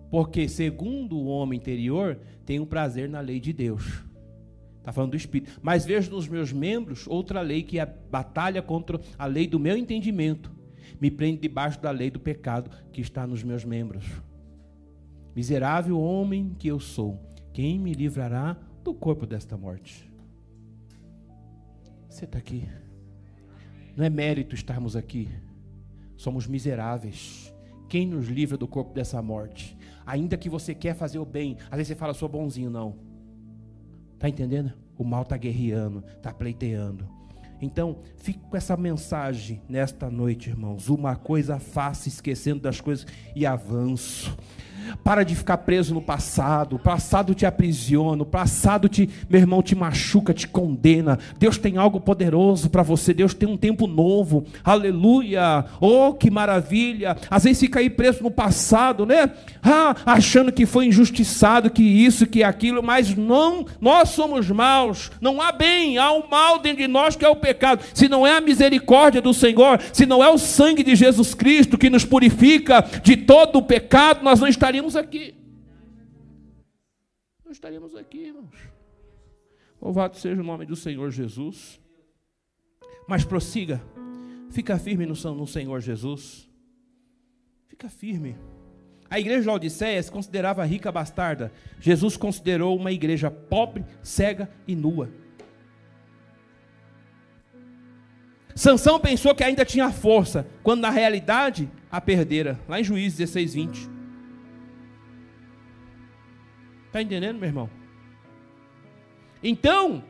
[0.10, 4.07] Porque, segundo o homem interior, tem um prazer na lei de Deus.
[4.88, 5.60] Está falando do Espírito.
[5.62, 9.60] Mas vejo nos meus membros outra lei que é a batalha contra a lei do
[9.60, 10.50] meu entendimento.
[11.02, 14.06] Me prende debaixo da lei do pecado que está nos meus membros.
[15.36, 17.22] Miserável homem que eu sou,
[17.52, 20.10] quem me livrará do corpo desta morte?
[22.10, 22.66] Você está aqui.
[23.94, 25.28] Não é mérito estarmos aqui.
[26.16, 27.54] Somos miseráveis.
[27.90, 29.78] Quem nos livra do corpo dessa morte?
[30.06, 33.07] Ainda que você quer fazer o bem, às vezes você fala, sou bonzinho, não.
[34.20, 34.74] Tá entendendo?
[34.98, 37.08] O mal está guerreando, está pleiteando.
[37.62, 40.90] Então, fique com essa mensagem nesta noite, irmãos.
[40.90, 43.06] Uma coisa faça, esquecendo das coisas
[43.36, 44.38] e avanço.
[45.04, 46.76] Para de ficar preso no passado.
[46.76, 48.24] O passado te aprisiona.
[48.24, 51.20] O passado te, meu irmão, te machuca, te condena.
[51.38, 53.14] Deus tem algo poderoso para você.
[53.14, 54.46] Deus tem um tempo novo.
[54.64, 55.66] Aleluia.
[55.80, 57.16] Oh, que maravilha.
[57.30, 59.32] Às vezes fica aí preso no passado, né?
[59.64, 65.12] Ah, achando que foi injustiçado, que isso, que aquilo, mas não, nós somos maus.
[65.20, 67.84] Não há bem, há um mal dentro de nós que é o pecado.
[67.94, 71.78] Se não é a misericórdia do Senhor, se não é o sangue de Jesus Cristo
[71.78, 75.36] que nos purifica de todo o pecado, nós não estaríamos estaríamos aqui.
[77.44, 78.56] Não estaríamos aqui, irmãos.
[79.82, 81.80] Louvado seja o nome do Senhor Jesus.
[83.08, 83.82] Mas prossiga.
[84.52, 86.48] Fica firme no, Senhor Jesus.
[87.68, 88.38] Fica firme.
[89.10, 91.52] A igreja de Laodiceia se considerava rica bastarda.
[91.80, 95.10] Jesus considerou uma igreja pobre, cega e nua.
[98.54, 102.60] Sansão pensou que ainda tinha força, quando na realidade a perdera.
[102.68, 103.97] Lá em Juízes 16, 20.
[106.98, 107.70] Está entendendo, meu irmão?
[109.44, 110.04] Então,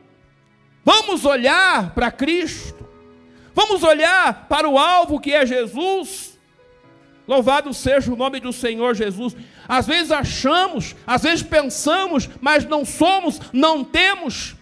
[0.82, 2.88] vamos olhar para Cristo,
[3.54, 6.38] vamos olhar para o alvo que é Jesus.
[7.26, 9.36] Louvado seja o nome do Senhor Jesus.
[9.68, 14.56] Às vezes achamos, às vezes pensamos, mas não somos, não temos.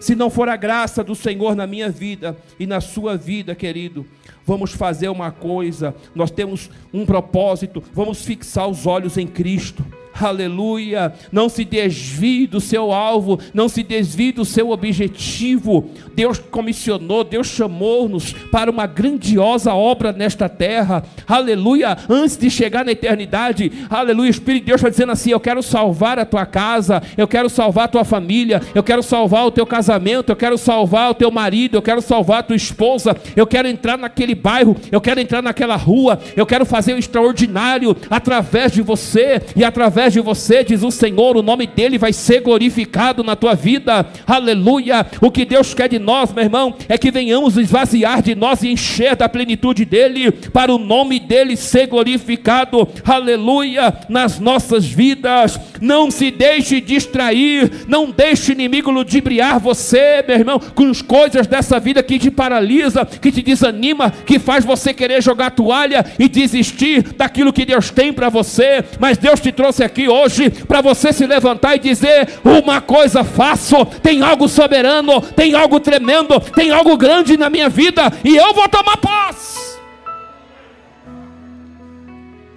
[0.00, 4.04] Se não for a graça do Senhor na minha vida e na sua vida, querido,
[4.44, 9.86] vamos fazer uma coisa, nós temos um propósito, vamos fixar os olhos em Cristo
[10.20, 11.12] Aleluia.
[11.30, 15.90] Não se desvie do seu alvo, não se desvie do seu objetivo.
[16.14, 21.04] Deus comissionou, Deus chamou-nos para uma grandiosa obra nesta terra.
[21.26, 21.96] Aleluia.
[22.08, 24.28] Antes de chegar na eternidade, aleluia.
[24.28, 27.48] O Espírito de Deus está dizendo assim: Eu quero salvar a tua casa, eu quero
[27.48, 31.30] salvar a tua família, eu quero salvar o teu casamento, eu quero salvar o teu
[31.30, 35.42] marido, eu quero salvar a tua esposa, eu quero entrar naquele bairro, eu quero entrar
[35.42, 40.82] naquela rua, eu quero fazer o extraordinário através de você e através de você, diz
[40.82, 44.06] o Senhor, o nome dele vai ser glorificado na tua vida.
[44.26, 45.06] Aleluia.
[45.20, 48.68] O que Deus quer de nós, meu irmão, é que venhamos esvaziar de nós e
[48.68, 55.58] encher da plenitude dele, para o nome dele ser glorificado, aleluia, nas nossas vidas.
[55.80, 61.46] Não se deixe distrair, não deixe o inimigo ludibriar você, meu irmão, com as coisas
[61.46, 66.28] dessa vida que te paralisa, que te desanima, que faz você querer jogar toalha e
[66.28, 68.84] desistir daquilo que Deus tem para você.
[68.98, 73.84] Mas Deus te trouxe aqui hoje para você se levantar e dizer: uma coisa faço,
[74.02, 76.06] tem algo soberano, tem algo tremendo
[76.54, 79.76] tem algo grande na minha vida e eu vou tomar posse.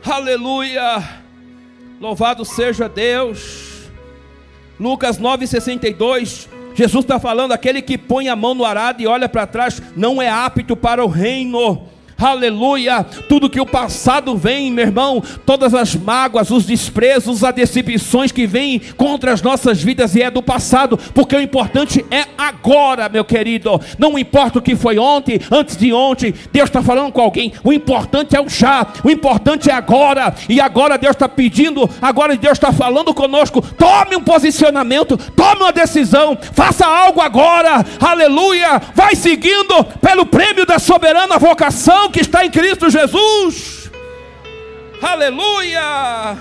[0.06, 1.04] Aleluia!
[2.00, 3.90] Louvado seja Deus.
[4.80, 6.48] Lucas 9,62.
[6.74, 10.22] Jesus está falando: aquele que põe a mão no arado e olha para trás não
[10.22, 11.88] é apto para o reino
[12.20, 13.04] aleluia.
[13.04, 18.46] Tudo que o passado vem, meu irmão, todas as mágoas, os desprezos, as decepções que
[18.46, 23.24] vêm contra as nossas vidas e é do passado, porque o importante é agora, meu
[23.24, 23.80] querido.
[23.98, 27.54] Não importa o que foi ontem, antes de ontem, Deus está falando com alguém.
[27.64, 32.36] O importante é o já, o importante é agora, e agora Deus está pedindo, agora
[32.36, 33.62] Deus está falando conosco.
[33.62, 38.82] Tome um posicionamento, tome uma decisão, faça algo agora, aleluia.
[38.94, 43.92] Vai seguindo pelo prêmio da soberana vocação que está em Cristo Jesus.
[45.02, 46.38] Aleluia!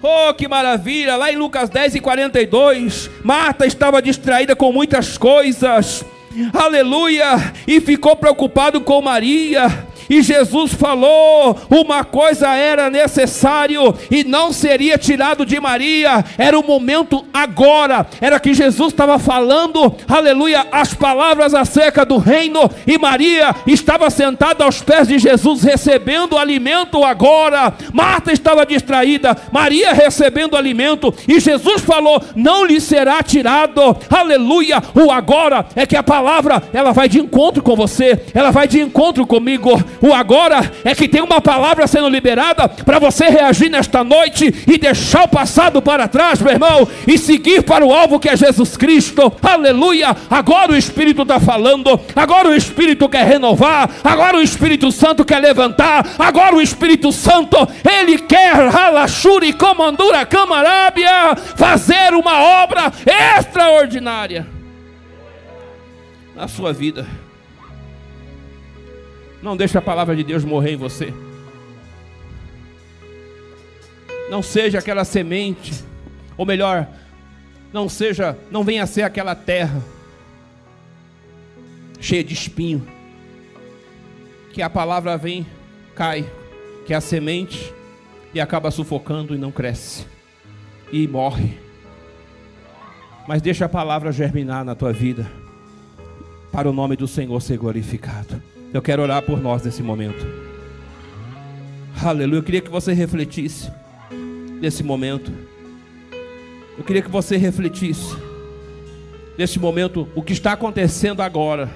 [0.00, 1.16] Oh, que maravilha!
[1.16, 6.04] Lá em Lucas 10 e 42, Marta estava distraída com muitas coisas.
[6.52, 7.52] Aleluia!
[7.66, 9.86] E ficou preocupado com Maria.
[10.08, 16.66] E Jesus falou: uma coisa era necessário e não seria tirado de Maria, era o
[16.66, 23.54] momento agora, era que Jesus estava falando, aleluia, as palavras acerca do reino, e Maria
[23.66, 27.74] estava sentada aos pés de Jesus, recebendo alimento agora.
[27.92, 34.82] Marta estava distraída, Maria recebendo alimento, e Jesus falou: não lhe será tirado, aleluia.
[34.94, 38.80] O agora é que a palavra ela vai de encontro com você, ela vai de
[38.80, 39.70] encontro comigo.
[40.00, 44.78] O agora é que tem uma palavra sendo liberada para você reagir nesta noite e
[44.78, 48.76] deixar o passado para trás, meu irmão, e seguir para o alvo que é Jesus
[48.76, 49.32] Cristo.
[49.42, 50.16] Aleluia!
[50.30, 55.38] Agora o Espírito está falando, agora o Espírito quer renovar, agora o Espírito Santo quer
[55.38, 57.56] levantar, agora o Espírito Santo,
[57.88, 62.92] ele quer Halachuri Comandura Camarábia fazer uma obra
[63.38, 64.46] extraordinária
[66.34, 67.27] na sua vida.
[69.42, 71.12] Não deixe a palavra de Deus morrer em você.
[74.30, 75.72] Não seja aquela semente,
[76.36, 76.88] ou melhor,
[77.72, 79.82] não seja, não venha ser aquela terra
[82.00, 82.86] cheia de espinho.
[84.52, 85.46] Que a palavra vem,
[85.94, 86.28] cai,
[86.86, 87.72] que é a semente
[88.34, 90.06] e acaba sufocando e não cresce
[90.92, 91.58] e morre.
[93.26, 95.30] Mas deixa a palavra germinar na tua vida
[96.50, 98.42] para o nome do Senhor ser glorificado.
[98.72, 100.26] Eu quero orar por nós nesse momento.
[102.02, 102.38] Aleluia.
[102.38, 103.72] Eu queria que você refletisse
[104.60, 105.32] nesse momento.
[106.76, 108.14] Eu queria que você refletisse
[109.38, 111.70] nesse momento o que está acontecendo agora.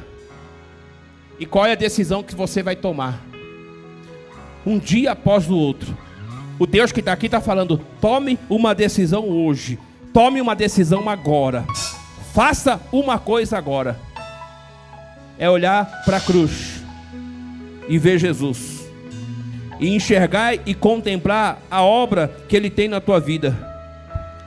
[1.39, 3.23] E qual é a decisão que você vai tomar.
[4.67, 5.97] Um dia após o outro.
[6.59, 9.79] O Deus que está aqui está falando: tome uma decisão hoje.
[10.13, 11.65] Tome uma decisão agora.
[12.35, 13.99] Faça uma coisa agora.
[15.39, 16.72] É olhar para a cruz
[17.89, 18.87] e ver Jesus.
[19.81, 23.57] E enxergar e contemplar a obra que Ele tem na tua vida.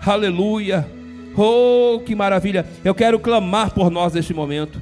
[0.06, 0.88] Aleluia.
[1.36, 2.66] Oh, que maravilha.
[2.84, 4.82] Eu quero clamar por nós neste momento.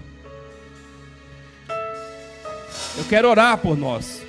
[2.98, 4.22] Eu quero orar por nós.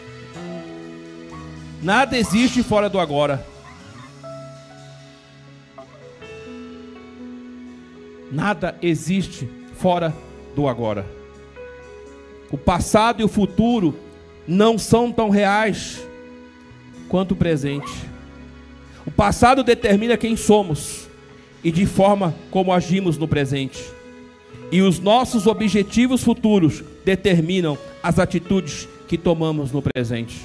[1.82, 3.44] Nada existe fora do agora.
[8.32, 10.14] Nada existe fora
[10.56, 11.04] do agora.
[12.50, 13.94] O passado e o futuro
[14.46, 16.02] não são tão reais
[17.08, 17.92] quanto o presente.
[19.06, 21.08] O passado determina quem somos
[21.62, 23.82] e de forma como agimos no presente.
[24.70, 30.40] E os nossos objetivos futuros determinam as atitudes que tomamos no presente.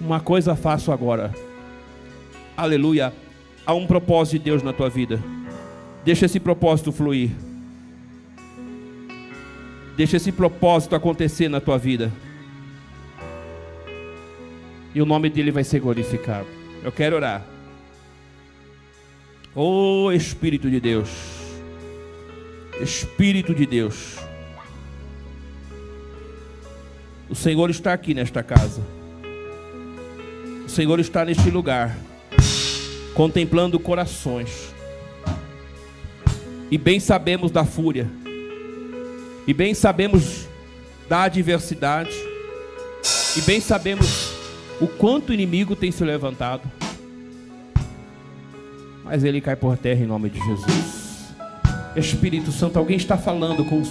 [0.00, 1.34] Uma coisa faço agora.
[2.56, 3.12] aleluia,
[3.64, 5.22] há um propósito de Deus na tua vida.
[6.04, 7.30] Deixa esse propósito fluir.
[9.96, 12.12] Deixa esse propósito acontecer na tua vida.
[14.98, 16.48] E o nome dele vai ser glorificado.
[16.82, 17.46] Eu quero orar.
[19.54, 21.08] Oh Espírito de Deus.
[22.80, 24.16] Espírito de Deus.
[27.28, 28.82] O Senhor está aqui nesta casa.
[30.66, 31.96] O Senhor está neste lugar,
[33.14, 34.74] contemplando corações.
[36.72, 38.10] E bem sabemos da fúria,
[39.46, 40.48] e bem sabemos
[41.08, 42.10] da adversidade,
[43.36, 44.27] e bem sabemos
[44.80, 46.62] o quanto o inimigo tem se levantado.
[49.04, 51.34] Mas ele cai por terra em nome de Jesus.
[51.96, 53.82] Espírito Santo, alguém está falando com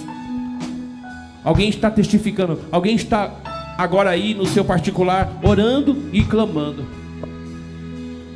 [1.44, 3.32] Alguém está testificando, alguém está
[3.76, 6.84] agora aí no seu particular orando e clamando.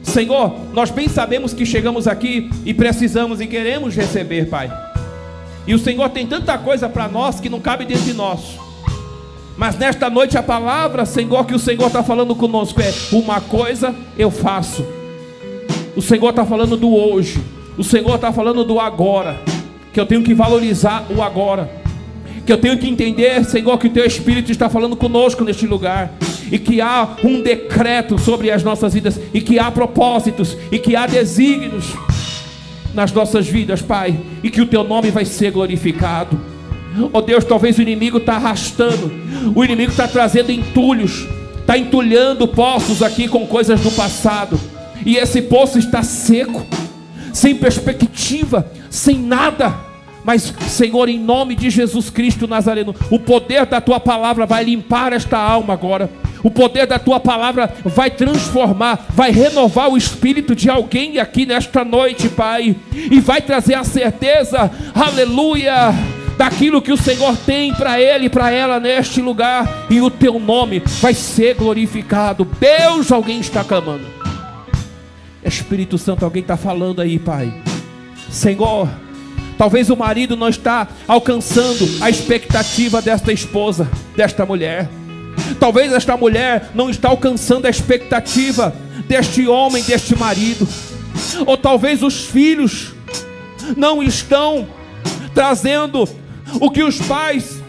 [0.03, 4.71] Senhor, nós bem sabemos que chegamos aqui e precisamos e queremos receber, Pai.
[5.67, 8.59] E o Senhor tem tanta coisa para nós que não cabe dentro de nós.
[9.57, 13.95] Mas nesta noite a palavra, Senhor, que o Senhor está falando conosco é: uma coisa
[14.19, 14.85] eu faço.
[15.97, 17.43] O Senhor está falando do hoje.
[17.77, 19.41] O Senhor está falando do agora.
[19.93, 21.83] Que eu tenho que valorizar o agora
[22.45, 26.13] que eu tenho que entender, Senhor, que o Teu Espírito está falando conosco neste lugar,
[26.51, 30.97] e que há um decreto sobre as nossas vidas, e que há propósitos, e que
[30.97, 31.95] há desígnios
[32.93, 36.52] nas nossas vidas, Pai, e que o Teu nome vai ser glorificado.
[37.13, 39.11] Oh Deus, talvez o inimigo está arrastando,
[39.55, 41.27] o inimigo está trazendo entulhos,
[41.61, 44.61] está entulhando poços aqui com coisas do passado,
[45.05, 46.67] e esse poço está seco,
[47.33, 49.75] sem perspectiva, sem nada.
[50.25, 55.13] Mas, Senhor, em nome de Jesus Cristo Nazareno, o poder da tua palavra vai limpar
[55.13, 56.09] esta alma agora.
[56.45, 61.85] O poder da tua palavra vai transformar, vai renovar o espírito de alguém aqui nesta
[61.85, 65.93] noite, Pai, e vai trazer a certeza, aleluia,
[66.43, 70.41] daquilo que o Senhor tem para ele e para ela neste lugar, e o teu
[70.41, 72.45] nome vai ser glorificado.
[72.59, 74.05] Deus, alguém está clamando.
[75.45, 77.55] Espírito Santo, alguém está falando aí, Pai.
[78.29, 78.89] Senhor,
[79.57, 84.89] Talvez o marido não está alcançando a expectativa desta esposa, desta mulher.
[85.61, 88.75] Talvez esta mulher não está alcançando a expectativa
[89.07, 90.67] deste homem, deste marido.
[91.47, 92.93] Ou talvez os filhos
[93.77, 94.67] não estão
[95.33, 96.09] trazendo
[96.61, 97.63] o que os pais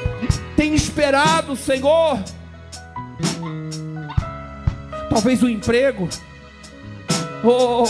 [0.55, 2.19] têm esperado, Senhor.
[5.09, 6.09] Talvez o emprego.
[7.43, 7.84] Oh,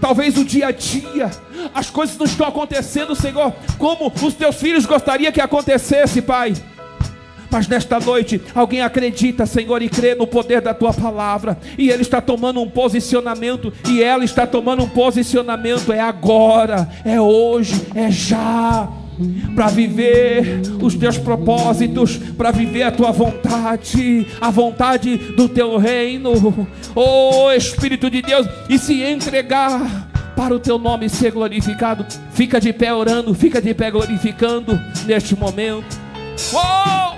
[0.00, 1.30] talvez o dia a dia,
[1.74, 6.52] as coisas não estão acontecendo, Senhor, como os teus filhos gostariam que acontecesse, Pai.
[7.50, 12.02] Mas nesta noite, alguém acredita, Senhor, e crê no poder da tua palavra, e ele
[12.02, 15.92] está tomando um posicionamento, e ela está tomando um posicionamento.
[15.92, 18.88] É agora, é hoje, é já
[19.54, 26.64] para viver os teus propósitos, para viver a tua vontade, a vontade do teu reino,
[26.94, 32.06] oh Espírito de Deus, e se entregar para o teu nome ser glorificado.
[32.32, 35.98] Fica de pé orando, fica de pé glorificando neste momento.
[36.52, 37.16] Oh!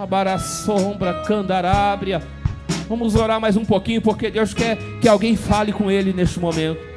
[0.00, 2.22] Abara sombra, candarábria.
[2.88, 6.89] Vamos orar mais um pouquinho, porque Deus quer que alguém fale com Ele neste momento.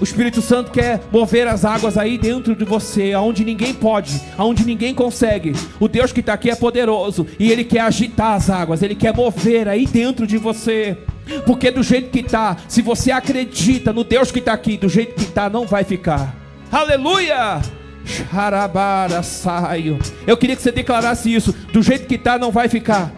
[0.00, 4.64] O Espírito Santo quer mover as águas aí dentro de você, aonde ninguém pode, aonde
[4.64, 5.52] ninguém consegue.
[5.78, 9.14] O Deus que está aqui é poderoso e Ele quer agitar as águas, Ele quer
[9.14, 10.98] mover aí dentro de você.
[11.46, 15.14] Porque do jeito que está, se você acredita no Deus que está aqui, do jeito
[15.14, 16.36] que está, não vai ficar.
[16.70, 17.62] Aleluia!
[18.04, 19.98] Charabara saio.
[20.26, 21.54] Eu queria que você declarasse isso.
[21.72, 23.10] Do jeito que está, não vai ficar.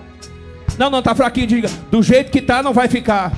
[0.78, 1.46] Não, não, está fraquinho.
[1.46, 3.32] Diga, do jeito que está, não vai ficar.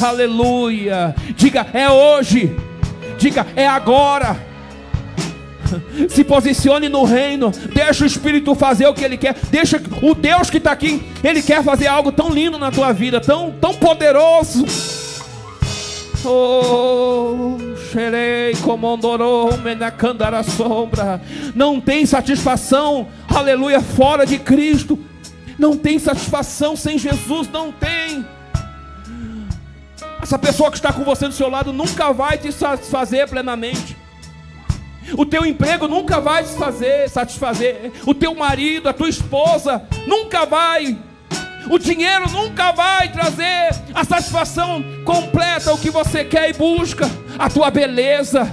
[0.00, 1.14] Aleluia.
[1.36, 2.56] Diga, é hoje.
[3.18, 4.36] Diga, é agora.
[6.08, 7.50] Se posicione no reino.
[7.74, 9.34] Deixa o Espírito fazer o que Ele quer.
[9.50, 11.02] Deixa o Deus que está aqui.
[11.22, 14.64] Ele quer fazer algo tão lindo na tua vida, tão, tão poderoso.
[16.24, 17.56] Oh,
[20.42, 21.20] sombra.
[21.54, 24.98] Não tem satisfação, aleluia, fora de Cristo.
[25.58, 28.26] Não tem satisfação sem Jesus, não tem.
[30.26, 33.96] Essa pessoa que está com você do seu lado nunca vai te satisfazer plenamente.
[35.16, 37.92] O teu emprego nunca vai te fazer satisfazer.
[38.04, 40.98] O teu marido, a tua esposa nunca vai.
[41.70, 47.08] O dinheiro nunca vai trazer a satisfação completa o que você quer e busca.
[47.38, 48.50] A tua beleza,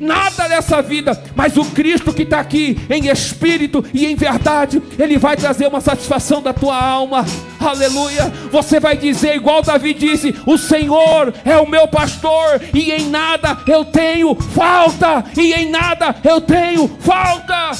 [0.00, 5.18] nada nessa vida, mas o Cristo que está aqui em espírito e em verdade, Ele
[5.18, 7.24] vai trazer uma satisfação da tua alma.
[7.60, 8.32] Aleluia.
[8.50, 13.58] Você vai dizer, igual Davi disse: O Senhor é o meu pastor, e em nada
[13.66, 17.70] eu tenho falta, e em nada eu tenho falta.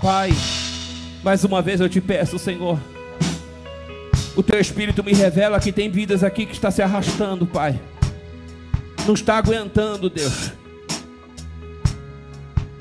[0.00, 0.32] Pai,
[1.24, 2.78] mais uma vez eu te peço, Senhor.
[4.36, 7.80] O teu espírito me revela que tem vidas aqui que está se arrastando, Pai.
[9.06, 10.52] Não está aguentando, Deus.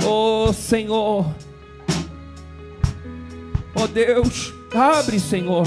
[0.05, 1.33] Oh, Senhor.
[3.73, 5.65] Oh, Deus, abre, Senhor.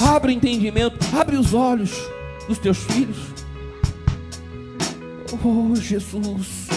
[0.00, 1.92] Abre o entendimento, abre os olhos
[2.46, 3.16] dos teus filhos.
[5.42, 6.68] Oh, Jesus.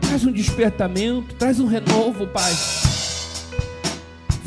[0.00, 2.52] Traz um despertamento, traz um renovo, Pai.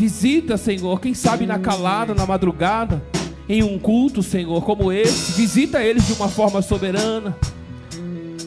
[0.02, 3.06] Visita, Senhor, quem sabe na calada, na madrugada,
[3.48, 5.34] em um culto, Senhor, como esse.
[5.34, 7.38] Visita eles de uma forma soberana.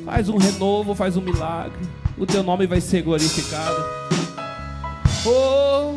[0.05, 1.79] Faz um renovo, faz um milagre.
[2.19, 3.85] O teu nome vai ser glorificado.
[5.25, 5.97] Oh,